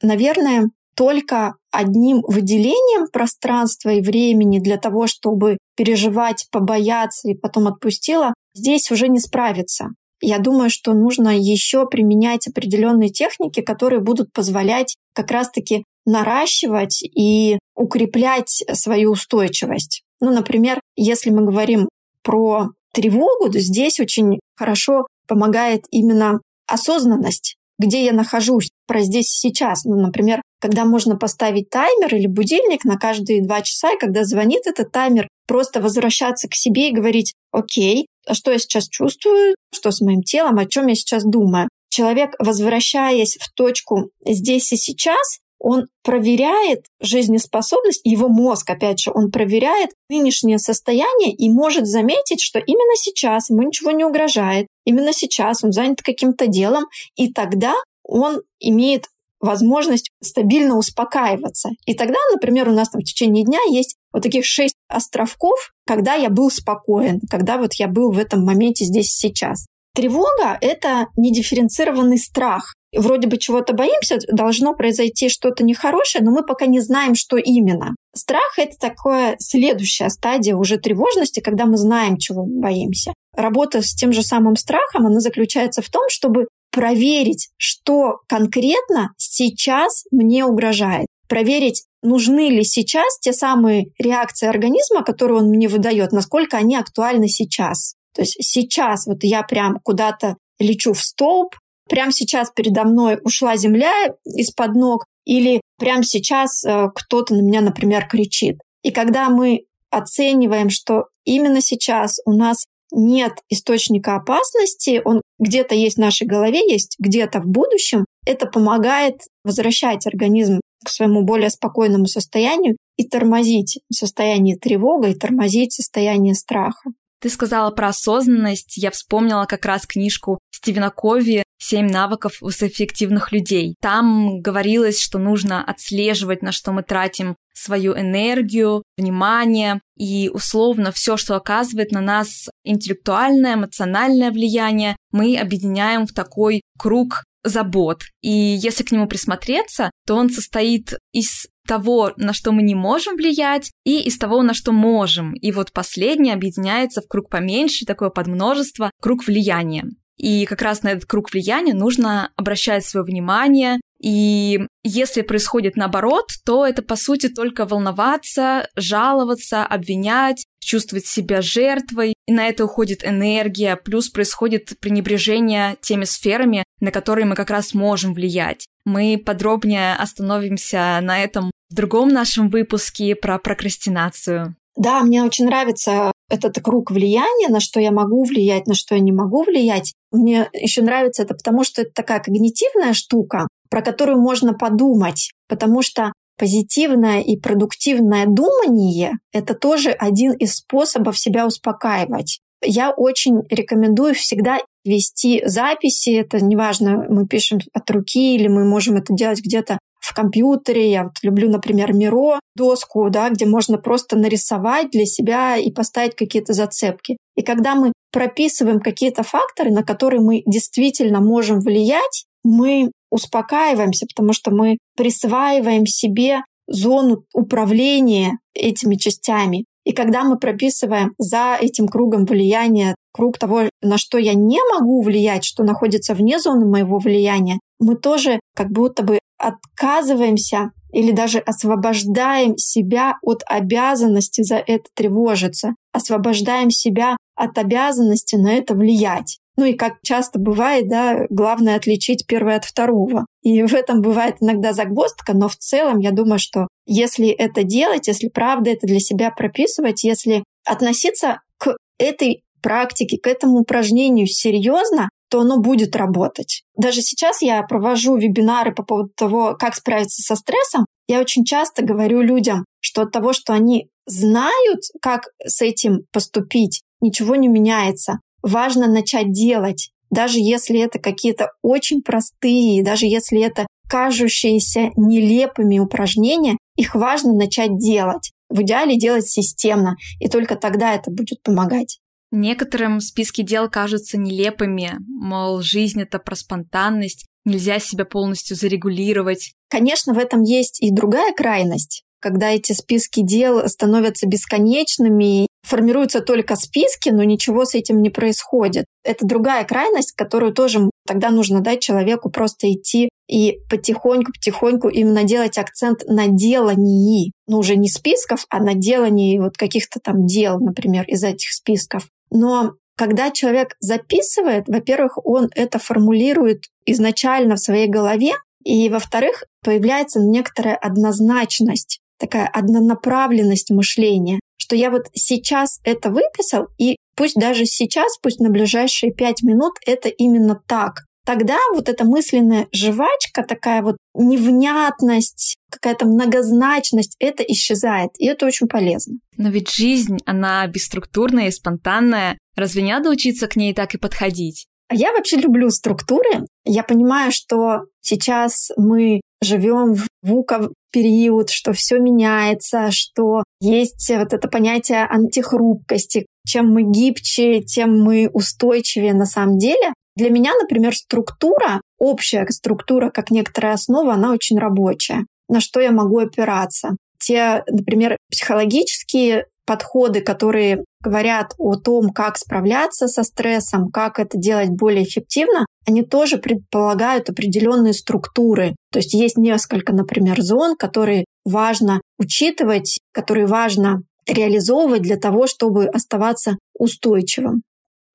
наверное, 0.02 0.68
только 0.94 1.54
одним 1.70 2.22
выделением 2.26 3.08
пространства 3.12 3.90
и 3.90 4.00
времени 4.00 4.58
для 4.58 4.76
того, 4.76 5.06
чтобы 5.06 5.58
переживать, 5.76 6.46
побояться 6.50 7.28
и 7.28 7.34
потом 7.34 7.68
отпустила, 7.68 8.34
здесь 8.54 8.90
уже 8.90 9.08
не 9.08 9.20
справиться. 9.20 9.88
Я 10.20 10.38
думаю, 10.38 10.70
что 10.70 10.94
нужно 10.94 11.36
еще 11.36 11.86
применять 11.86 12.46
определенные 12.46 13.10
техники, 13.10 13.60
которые 13.60 14.00
будут 14.00 14.32
позволять 14.32 14.96
как 15.12 15.30
раз-таки 15.30 15.84
наращивать 16.06 17.02
и 17.02 17.58
укреплять 17.74 18.64
свою 18.72 19.12
устойчивость. 19.12 20.02
Ну, 20.20 20.32
например, 20.32 20.80
если 20.96 21.30
мы 21.30 21.44
говорим 21.44 21.88
про 22.22 22.68
тревогу, 22.92 23.50
то 23.50 23.58
здесь 23.58 24.00
очень 24.00 24.38
хорошо 24.56 25.06
помогает 25.26 25.84
именно 25.90 26.40
осознанность 26.66 27.56
где 27.78 28.04
я 28.04 28.12
нахожусь, 28.12 28.70
про 28.86 29.02
здесь 29.02 29.28
сейчас. 29.28 29.84
Ну, 29.84 29.96
например, 29.96 30.42
когда 30.64 30.86
можно 30.86 31.18
поставить 31.18 31.68
таймер 31.68 32.14
или 32.14 32.26
будильник 32.26 32.86
на 32.86 32.96
каждые 32.96 33.44
два 33.44 33.60
часа, 33.60 33.92
и 33.92 33.98
когда 33.98 34.24
звонит 34.24 34.66
этот 34.66 34.90
таймер, 34.90 35.28
просто 35.46 35.82
возвращаться 35.82 36.48
к 36.48 36.54
себе 36.54 36.88
и 36.88 36.94
говорить, 36.94 37.34
окей, 37.52 38.06
а 38.26 38.32
что 38.32 38.50
я 38.50 38.58
сейчас 38.58 38.88
чувствую, 38.88 39.56
что 39.74 39.90
с 39.90 40.00
моим 40.00 40.22
телом, 40.22 40.56
о 40.56 40.64
чем 40.64 40.86
я 40.86 40.94
сейчас 40.94 41.22
думаю. 41.22 41.68
человек, 41.90 42.30
возвращаясь 42.38 43.36
в 43.38 43.52
точку 43.52 44.08
здесь 44.24 44.72
и 44.72 44.78
сейчас, 44.78 45.38
он 45.58 45.88
проверяет 46.02 46.86
жизнеспособность, 46.98 48.00
его 48.02 48.28
мозг, 48.28 48.70
опять 48.70 49.00
же, 49.00 49.10
он 49.14 49.30
проверяет 49.30 49.90
нынешнее 50.08 50.58
состояние 50.58 51.34
и 51.34 51.50
может 51.50 51.86
заметить, 51.86 52.40
что 52.40 52.58
именно 52.58 52.96
сейчас 52.96 53.50
ему 53.50 53.64
ничего 53.64 53.90
не 53.90 54.04
угрожает, 54.04 54.66
именно 54.86 55.12
сейчас 55.12 55.62
он 55.62 55.72
занят 55.72 56.00
каким-то 56.00 56.46
делом, 56.46 56.84
и 57.16 57.30
тогда 57.30 57.74
он 58.02 58.40
имеет 58.60 59.08
возможность 59.44 60.10
стабильно 60.22 60.76
успокаиваться. 60.76 61.70
И 61.86 61.94
тогда, 61.94 62.18
например, 62.32 62.68
у 62.68 62.72
нас 62.72 62.90
там 62.90 63.00
в 63.00 63.04
течение 63.04 63.44
дня 63.44 63.60
есть 63.70 63.96
вот 64.12 64.22
таких 64.22 64.44
шесть 64.44 64.76
островков, 64.88 65.72
когда 65.86 66.14
я 66.14 66.30
был 66.30 66.50
спокоен, 66.50 67.20
когда 67.30 67.58
вот 67.58 67.74
я 67.74 67.88
был 67.88 68.10
в 68.10 68.18
этом 68.18 68.44
моменте 68.44 68.84
здесь 68.84 69.08
сейчас. 69.08 69.66
Тревога— 69.94 70.58
это 70.60 71.06
недифференцированный 71.16 72.18
страх. 72.18 72.74
Вроде 72.96 73.28
бы 73.28 73.38
чего-то 73.38 73.74
боимся, 73.74 74.18
должно 74.28 74.74
произойти 74.74 75.28
что-то 75.28 75.62
нехорошее, 75.62 76.24
но 76.24 76.32
мы 76.32 76.44
пока 76.44 76.66
не 76.66 76.80
знаем, 76.80 77.14
что 77.14 77.36
именно. 77.36 77.94
Страх— 78.14 78.54
это 78.56 78.76
такое 78.76 79.36
следующая 79.38 80.10
стадия 80.10 80.56
уже 80.56 80.78
тревожности, 80.78 81.38
когда 81.38 81.66
мы 81.66 81.76
знаем, 81.76 82.16
чего 82.16 82.44
мы 82.44 82.60
боимся. 82.60 83.14
Работа 83.36 83.82
с 83.82 83.94
тем 83.94 84.12
же 84.12 84.22
самым 84.22 84.56
страхом, 84.56 85.06
она 85.06 85.20
заключается 85.20 85.80
в 85.80 85.88
том, 85.90 86.02
чтобы 86.08 86.48
проверить, 86.74 87.50
что 87.56 88.18
конкретно 88.28 89.14
сейчас 89.16 90.04
мне 90.10 90.44
угрожает. 90.44 91.06
Проверить, 91.28 91.84
нужны 92.02 92.50
ли 92.50 92.64
сейчас 92.64 93.18
те 93.20 93.32
самые 93.32 93.86
реакции 93.96 94.48
организма, 94.48 95.04
которые 95.04 95.38
он 95.38 95.50
мне 95.50 95.68
выдает, 95.68 96.10
насколько 96.10 96.56
они 96.56 96.76
актуальны 96.76 97.28
сейчас. 97.28 97.94
То 98.12 98.22
есть 98.22 98.36
сейчас 98.40 99.06
вот 99.06 99.18
я 99.22 99.44
прям 99.44 99.78
куда-то 99.84 100.36
лечу 100.58 100.92
в 100.94 101.00
столб, 101.00 101.54
прямо 101.88 102.10
сейчас 102.10 102.50
передо 102.50 102.82
мной 102.82 103.18
ушла 103.22 103.56
земля 103.56 103.92
из-под 104.24 104.74
ног, 104.74 105.04
или 105.24 105.60
прямо 105.78 106.02
сейчас 106.02 106.64
э, 106.64 106.88
кто-то 106.92 107.34
на 107.34 107.40
меня, 107.40 107.60
например, 107.60 108.08
кричит. 108.08 108.58
И 108.82 108.90
когда 108.90 109.30
мы 109.30 109.64
оцениваем, 109.90 110.70
что 110.70 111.06
именно 111.24 111.60
сейчас 111.60 112.18
у 112.26 112.32
нас 112.32 112.66
нет 112.94 113.32
источника 113.48 114.16
опасности, 114.16 115.02
он 115.04 115.20
где-то 115.38 115.74
есть 115.74 115.96
в 115.96 116.00
нашей 116.00 116.26
голове, 116.26 116.60
есть 116.70 116.96
где-то 116.98 117.40
в 117.40 117.46
будущем, 117.46 118.04
это 118.26 118.46
помогает 118.46 119.20
возвращать 119.44 120.06
организм 120.06 120.60
к 120.84 120.88
своему 120.88 121.22
более 121.22 121.50
спокойному 121.50 122.06
состоянию 122.06 122.76
и 122.96 123.06
тормозить 123.08 123.80
состояние 123.92 124.56
тревоги, 124.56 125.10
и 125.10 125.14
тормозить 125.14 125.72
состояние 125.72 126.34
страха. 126.34 126.90
Ты 127.20 127.30
сказала 127.30 127.70
про 127.70 127.88
осознанность. 127.88 128.76
Я 128.76 128.90
вспомнила 128.90 129.46
как 129.46 129.64
раз 129.64 129.86
книжку 129.86 130.38
Стивена 130.50 130.90
Кови 130.90 131.42
«Семь 131.58 131.88
навыков 131.90 132.36
высокоэффективных 132.42 133.32
людей». 133.32 133.76
Там 133.80 134.40
говорилось, 134.40 135.00
что 135.00 135.18
нужно 135.18 135.64
отслеживать, 135.64 136.42
на 136.42 136.52
что 136.52 136.72
мы 136.72 136.82
тратим 136.82 137.36
свою 137.54 137.96
энергию, 137.96 138.82
внимание 138.96 139.80
и 139.96 140.30
условно 140.32 140.92
все, 140.92 141.16
что 141.16 141.36
оказывает 141.36 141.92
на 141.92 142.00
нас 142.00 142.48
интеллектуальное, 142.64 143.54
эмоциональное 143.54 144.30
влияние, 144.30 144.96
мы 145.12 145.38
объединяем 145.38 146.06
в 146.06 146.12
такой 146.12 146.62
круг 146.78 147.24
забот. 147.44 148.02
И 148.22 148.30
если 148.30 148.82
к 148.82 148.90
нему 148.90 149.06
присмотреться, 149.06 149.90
то 150.06 150.16
он 150.16 150.30
состоит 150.30 150.98
из 151.12 151.46
того, 151.66 152.12
на 152.16 152.32
что 152.32 152.52
мы 152.52 152.62
не 152.62 152.74
можем 152.74 153.16
влиять, 153.16 153.70
и 153.84 154.02
из 154.02 154.18
того, 154.18 154.42
на 154.42 154.54
что 154.54 154.72
можем. 154.72 155.34
И 155.34 155.52
вот 155.52 155.72
последнее 155.72 156.34
объединяется 156.34 157.00
в 157.00 157.08
круг 157.08 157.30
поменьше, 157.30 157.86
такое 157.86 158.10
подмножество, 158.10 158.90
круг 159.00 159.26
влияния. 159.26 159.84
И 160.16 160.46
как 160.46 160.62
раз 160.62 160.82
на 160.82 160.92
этот 160.92 161.06
круг 161.06 161.32
влияния 161.32 161.74
нужно 161.74 162.30
обращать 162.36 162.84
свое 162.84 163.04
внимание. 163.04 163.80
И 164.00 164.60
если 164.82 165.22
происходит 165.22 165.76
наоборот, 165.76 166.28
то 166.44 166.66
это 166.66 166.82
по 166.82 166.94
сути 166.94 167.28
только 167.28 167.64
волноваться, 167.64 168.68
жаловаться, 168.76 169.64
обвинять, 169.64 170.44
чувствовать 170.60 171.06
себя 171.06 171.40
жертвой. 171.40 172.14
И 172.26 172.32
на 172.32 172.46
это 172.46 172.64
уходит 172.64 173.04
энергия, 173.04 173.76
плюс 173.76 174.10
происходит 174.10 174.78
пренебрежение 174.80 175.76
теми 175.80 176.04
сферами, 176.04 176.64
на 176.80 176.90
которые 176.90 177.24
мы 177.24 177.34
как 177.34 177.50
раз 177.50 177.74
можем 177.74 178.14
влиять. 178.14 178.66
Мы 178.84 179.20
подробнее 179.24 179.94
остановимся 179.94 180.98
на 181.00 181.22
этом 181.22 181.50
в 181.70 181.74
другом 181.74 182.10
нашем 182.10 182.50
выпуске 182.50 183.16
про 183.16 183.38
прокрастинацию. 183.38 184.54
Да, 184.76 185.02
мне 185.02 185.22
очень 185.22 185.46
нравится 185.46 186.12
этот 186.34 186.62
круг 186.62 186.90
влияния, 186.90 187.48
на 187.48 187.60
что 187.60 187.80
я 187.80 187.90
могу 187.90 188.24
влиять, 188.24 188.66
на 188.66 188.74
что 188.74 188.94
я 188.94 189.00
не 189.00 189.12
могу 189.12 189.42
влиять. 189.42 189.94
Мне 190.12 190.48
еще 190.52 190.82
нравится 190.82 191.22
это, 191.22 191.34
потому 191.34 191.64
что 191.64 191.82
это 191.82 191.92
такая 191.94 192.20
когнитивная 192.20 192.92
штука, 192.92 193.48
про 193.70 193.82
которую 193.82 194.20
можно 194.20 194.52
подумать, 194.54 195.32
потому 195.48 195.82
что 195.82 196.12
позитивное 196.38 197.20
и 197.20 197.36
продуктивное 197.36 198.26
думание— 198.26 199.12
это 199.32 199.54
тоже 199.54 199.90
один 199.90 200.32
из 200.32 200.56
способов 200.56 201.18
себя 201.18 201.46
успокаивать. 201.46 202.40
Я 202.62 202.90
очень 202.90 203.42
рекомендую 203.50 204.14
всегда 204.14 204.58
вести 204.84 205.42
записи. 205.46 206.10
Это 206.10 206.42
неважно, 206.42 207.06
мы 207.08 207.26
пишем 207.26 207.60
от 207.72 207.90
руки 207.90 208.34
или 208.36 208.48
мы 208.48 208.64
можем 208.64 208.96
это 208.96 209.14
делать 209.14 209.40
где-то 209.44 209.78
в 210.04 210.14
компьютере. 210.14 210.90
Я 210.90 211.04
вот 211.04 211.14
люблю, 211.22 211.50
например, 211.50 211.92
Миро, 211.92 212.40
доску, 212.54 213.08
да, 213.10 213.30
где 213.30 213.46
можно 213.46 213.78
просто 213.78 214.16
нарисовать 214.16 214.90
для 214.90 215.06
себя 215.06 215.56
и 215.56 215.70
поставить 215.70 216.14
какие-то 216.14 216.52
зацепки. 216.52 217.16
И 217.36 217.42
когда 217.42 217.74
мы 217.74 217.92
прописываем 218.12 218.80
какие-то 218.80 219.22
факторы, 219.22 219.70
на 219.70 219.82
которые 219.82 220.20
мы 220.20 220.42
действительно 220.46 221.20
можем 221.20 221.60
влиять, 221.60 222.24
мы 222.44 222.90
успокаиваемся, 223.10 224.06
потому 224.06 224.32
что 224.32 224.50
мы 224.50 224.78
присваиваем 224.96 225.86
себе 225.86 226.42
зону 226.66 227.24
управления 227.32 228.38
этими 228.54 228.96
частями. 228.96 229.64
И 229.84 229.92
когда 229.92 230.24
мы 230.24 230.38
прописываем 230.38 231.12
за 231.18 231.56
этим 231.60 231.88
кругом 231.88 232.24
влияния 232.24 232.94
круг 233.12 233.38
того, 233.38 233.68
на 233.82 233.98
что 233.98 234.18
я 234.18 234.34
не 234.34 234.58
могу 234.72 235.02
влиять, 235.02 235.44
что 235.44 235.62
находится 235.62 236.14
вне 236.14 236.38
зоны 236.38 236.66
моего 236.66 236.98
влияния, 236.98 237.60
мы 237.78 237.96
тоже 237.96 238.40
как 238.54 238.70
будто 238.70 239.02
бы 239.02 239.18
отказываемся 239.38 240.72
или 240.92 241.10
даже 241.10 241.40
освобождаем 241.40 242.56
себя 242.56 243.18
от 243.22 243.42
обязанности 243.46 244.42
за 244.42 244.56
это 244.56 244.84
тревожиться, 244.94 245.74
освобождаем 245.92 246.70
себя 246.70 247.16
от 247.34 247.58
обязанности 247.58 248.36
на 248.36 248.54
это 248.54 248.74
влиять. 248.74 249.38
Ну 249.56 249.66
и 249.66 249.74
как 249.74 249.94
часто 250.02 250.38
бывает, 250.38 250.88
да, 250.88 251.26
главное 251.30 251.76
отличить 251.76 252.26
первое 252.26 252.56
от 252.56 252.64
второго. 252.64 253.26
И 253.42 253.62
в 253.62 253.74
этом 253.74 254.00
бывает 254.00 254.36
иногда 254.40 254.72
загвоздка, 254.72 255.32
но 255.34 255.48
в 255.48 255.56
целом 255.56 255.98
я 256.00 256.10
думаю, 256.10 256.38
что 256.38 256.68
если 256.86 257.28
это 257.28 257.62
делать, 257.62 258.08
если 258.08 258.28
правда 258.28 258.70
это 258.70 258.86
для 258.86 258.98
себя 258.98 259.30
прописывать, 259.30 260.02
если 260.02 260.42
относиться 260.66 261.40
к 261.58 261.76
этой 261.98 262.42
практике, 262.62 263.18
к 263.18 263.26
этому 263.26 263.60
упражнению 263.60 264.26
серьезно, 264.26 265.08
то 265.34 265.40
оно 265.40 265.58
будет 265.58 265.96
работать. 265.96 266.62
Даже 266.76 267.02
сейчас 267.02 267.42
я 267.42 267.60
провожу 267.64 268.16
вебинары 268.16 268.72
по 268.72 268.84
поводу 268.84 269.10
того, 269.16 269.56
как 269.58 269.74
справиться 269.74 270.22
со 270.22 270.36
стрессом. 270.36 270.86
Я 271.08 271.20
очень 271.20 271.44
часто 271.44 271.84
говорю 271.84 272.20
людям, 272.20 272.64
что 272.78 273.02
от 273.02 273.10
того, 273.10 273.32
что 273.32 273.52
они 273.52 273.88
знают, 274.06 274.82
как 275.02 275.30
с 275.44 275.60
этим 275.60 276.02
поступить, 276.12 276.82
ничего 277.00 277.34
не 277.34 277.48
меняется 277.48 278.20
важно 278.44 278.86
начать 278.86 279.32
делать, 279.32 279.90
даже 280.08 280.38
если 280.38 280.78
это 280.78 281.00
какие-то 281.00 281.48
очень 281.62 282.00
простые, 282.00 282.84
даже 282.84 283.06
если 283.06 283.40
это 283.42 283.66
кажущиеся 283.88 284.90
нелепыми 284.94 285.80
упражнения, 285.80 286.58
их 286.76 286.94
важно 286.94 287.32
начать 287.32 287.76
делать. 287.76 288.30
В 288.50 288.62
идеале 288.62 288.96
делать 288.96 289.26
системно, 289.26 289.96
и 290.20 290.28
только 290.28 290.54
тогда 290.54 290.94
это 290.94 291.10
будет 291.10 291.42
помогать. 291.42 291.98
Некоторым 292.36 292.98
списки 292.98 293.42
дел 293.42 293.70
кажутся 293.70 294.18
нелепыми, 294.18 294.96
мол, 295.06 295.62
жизнь— 295.62 296.02
это 296.02 296.18
про 296.18 296.34
спонтанность, 296.34 297.26
нельзя 297.44 297.78
себя 297.78 298.04
полностью 298.04 298.56
зарегулировать. 298.56 299.52
Конечно, 299.70 300.14
в 300.14 300.18
этом 300.18 300.42
есть 300.42 300.82
и 300.82 300.90
другая 300.90 301.32
крайность 301.32 302.04
когда 302.24 302.52
эти 302.52 302.72
списки 302.72 303.20
дел 303.20 303.68
становятся 303.68 304.26
бесконечными, 304.26 305.46
формируются 305.62 306.22
только 306.22 306.56
списки, 306.56 307.10
но 307.10 307.22
ничего 307.22 307.66
с 307.66 307.74
этим 307.74 308.00
не 308.00 308.08
происходит. 308.08 308.86
Это 309.04 309.26
другая 309.26 309.62
крайность, 309.64 310.12
которую 310.12 310.54
тоже 310.54 310.88
тогда 311.06 311.28
нужно 311.28 311.60
дать 311.60 311.82
человеку 311.82 312.30
просто 312.30 312.72
идти 312.72 313.10
и 313.28 313.58
потихоньку-потихоньку 313.68 314.88
именно 314.88 315.24
делать 315.24 315.58
акцент 315.58 316.04
на 316.06 316.28
делании. 316.28 317.32
Ну, 317.46 317.58
уже 317.58 317.76
не 317.76 317.90
списков, 317.90 318.46
а 318.48 318.58
на 318.58 318.72
делании 318.72 319.38
вот 319.38 319.58
каких-то 319.58 320.00
там 320.00 320.24
дел, 320.24 320.58
например, 320.58 321.04
из 321.06 321.22
этих 321.24 321.52
списков. 321.52 322.08
Но 322.34 322.72
когда 322.96 323.30
человек 323.30 323.76
записывает, 323.80 324.64
во-первых, 324.66 325.18
он 325.24 325.48
это 325.54 325.78
формулирует 325.78 326.64
изначально 326.84 327.54
в 327.54 327.60
своей 327.60 327.88
голове, 327.88 328.32
и, 328.64 328.88
во-вторых, 328.88 329.44
появляется 329.62 330.20
некоторая 330.20 330.76
однозначность 330.76 332.00
такая 332.18 332.46
однонаправленность 332.46 333.70
мышления, 333.70 334.40
что 334.56 334.76
я 334.76 334.90
вот 334.90 335.06
сейчас 335.14 335.80
это 335.84 336.10
выписал, 336.10 336.68
и 336.78 336.96
пусть 337.16 337.36
даже 337.36 337.66
сейчас, 337.66 338.18
пусть 338.22 338.40
на 338.40 338.50
ближайшие 338.50 339.12
пять 339.12 339.42
минут 339.42 339.74
это 339.86 340.08
именно 340.08 340.60
так. 340.66 341.04
тогда 341.26 341.58
вот 341.74 341.88
эта 341.88 342.04
мысленная 342.04 342.68
жвачка, 342.70 343.42
такая 343.42 343.82
вот 343.82 343.96
невнятность, 344.14 345.56
какая-то 345.74 346.06
многозначность, 346.06 347.16
это 347.18 347.42
исчезает. 347.42 348.10
И 348.18 348.26
это 348.26 348.46
очень 348.46 348.68
полезно. 348.68 349.16
Но 349.36 349.50
ведь 349.50 349.70
жизнь, 349.70 350.18
она 350.26 350.66
бесструктурная 350.66 351.48
и 351.48 351.52
спонтанная. 351.52 352.38
Разве 352.56 352.82
не 352.82 352.92
надо 352.92 353.10
учиться 353.10 353.46
к 353.48 353.56
ней 353.56 353.74
так 353.74 353.94
и 353.94 353.98
подходить? 353.98 354.66
А 354.88 354.94
я 354.94 355.12
вообще 355.12 355.36
люблю 355.36 355.70
структуры. 355.70 356.46
Я 356.64 356.82
понимаю, 356.82 357.32
что 357.32 357.84
сейчас 358.00 358.70
мы 358.76 359.20
живем 359.42 359.94
в 359.94 360.06
вука 360.22 360.70
период, 360.92 361.50
что 361.50 361.72
все 361.72 361.98
меняется, 361.98 362.90
что 362.90 363.42
есть 363.60 364.10
вот 364.10 364.32
это 364.32 364.48
понятие 364.48 365.04
антихрупкости. 365.04 366.26
Чем 366.46 366.70
мы 366.70 366.82
гибче, 366.82 367.62
тем 367.62 368.00
мы 368.02 368.28
устойчивее 368.32 369.14
на 369.14 369.26
самом 369.26 369.58
деле. 369.58 369.92
Для 370.16 370.30
меня, 370.30 370.52
например, 370.60 370.94
структура, 370.94 371.80
общая 371.98 372.46
структура, 372.50 373.10
как 373.10 373.30
некоторая 373.30 373.74
основа, 373.74 374.14
она 374.14 374.32
очень 374.32 374.58
рабочая. 374.58 375.24
На 375.48 375.60
что 375.60 375.80
я 375.80 375.92
могу 375.92 376.18
опираться? 376.18 376.96
Те, 377.18 377.62
например, 377.68 378.16
психологические 378.30 379.46
подходы, 379.66 380.20
которые 380.20 380.84
говорят 381.02 381.54
о 381.58 381.76
том, 381.76 382.10
как 382.10 382.36
справляться 382.36 383.08
со 383.08 383.22
стрессом, 383.22 383.90
как 383.90 384.18
это 384.18 384.38
делать 384.38 384.70
более 384.70 385.04
эффективно, 385.04 385.66
они 385.86 386.02
тоже 386.02 386.38
предполагают 386.38 387.30
определенные 387.30 387.92
структуры. 387.92 388.74
То 388.90 388.98
есть 388.98 389.14
есть 389.14 389.36
несколько, 389.36 389.92
например, 389.92 390.40
зон, 390.40 390.76
которые 390.76 391.24
важно 391.44 392.00
учитывать, 392.18 392.98
которые 393.12 393.46
важно 393.46 394.02
реализовывать 394.26 395.02
для 395.02 395.16
того, 395.16 395.46
чтобы 395.46 395.86
оставаться 395.86 396.56
устойчивым. 396.78 397.62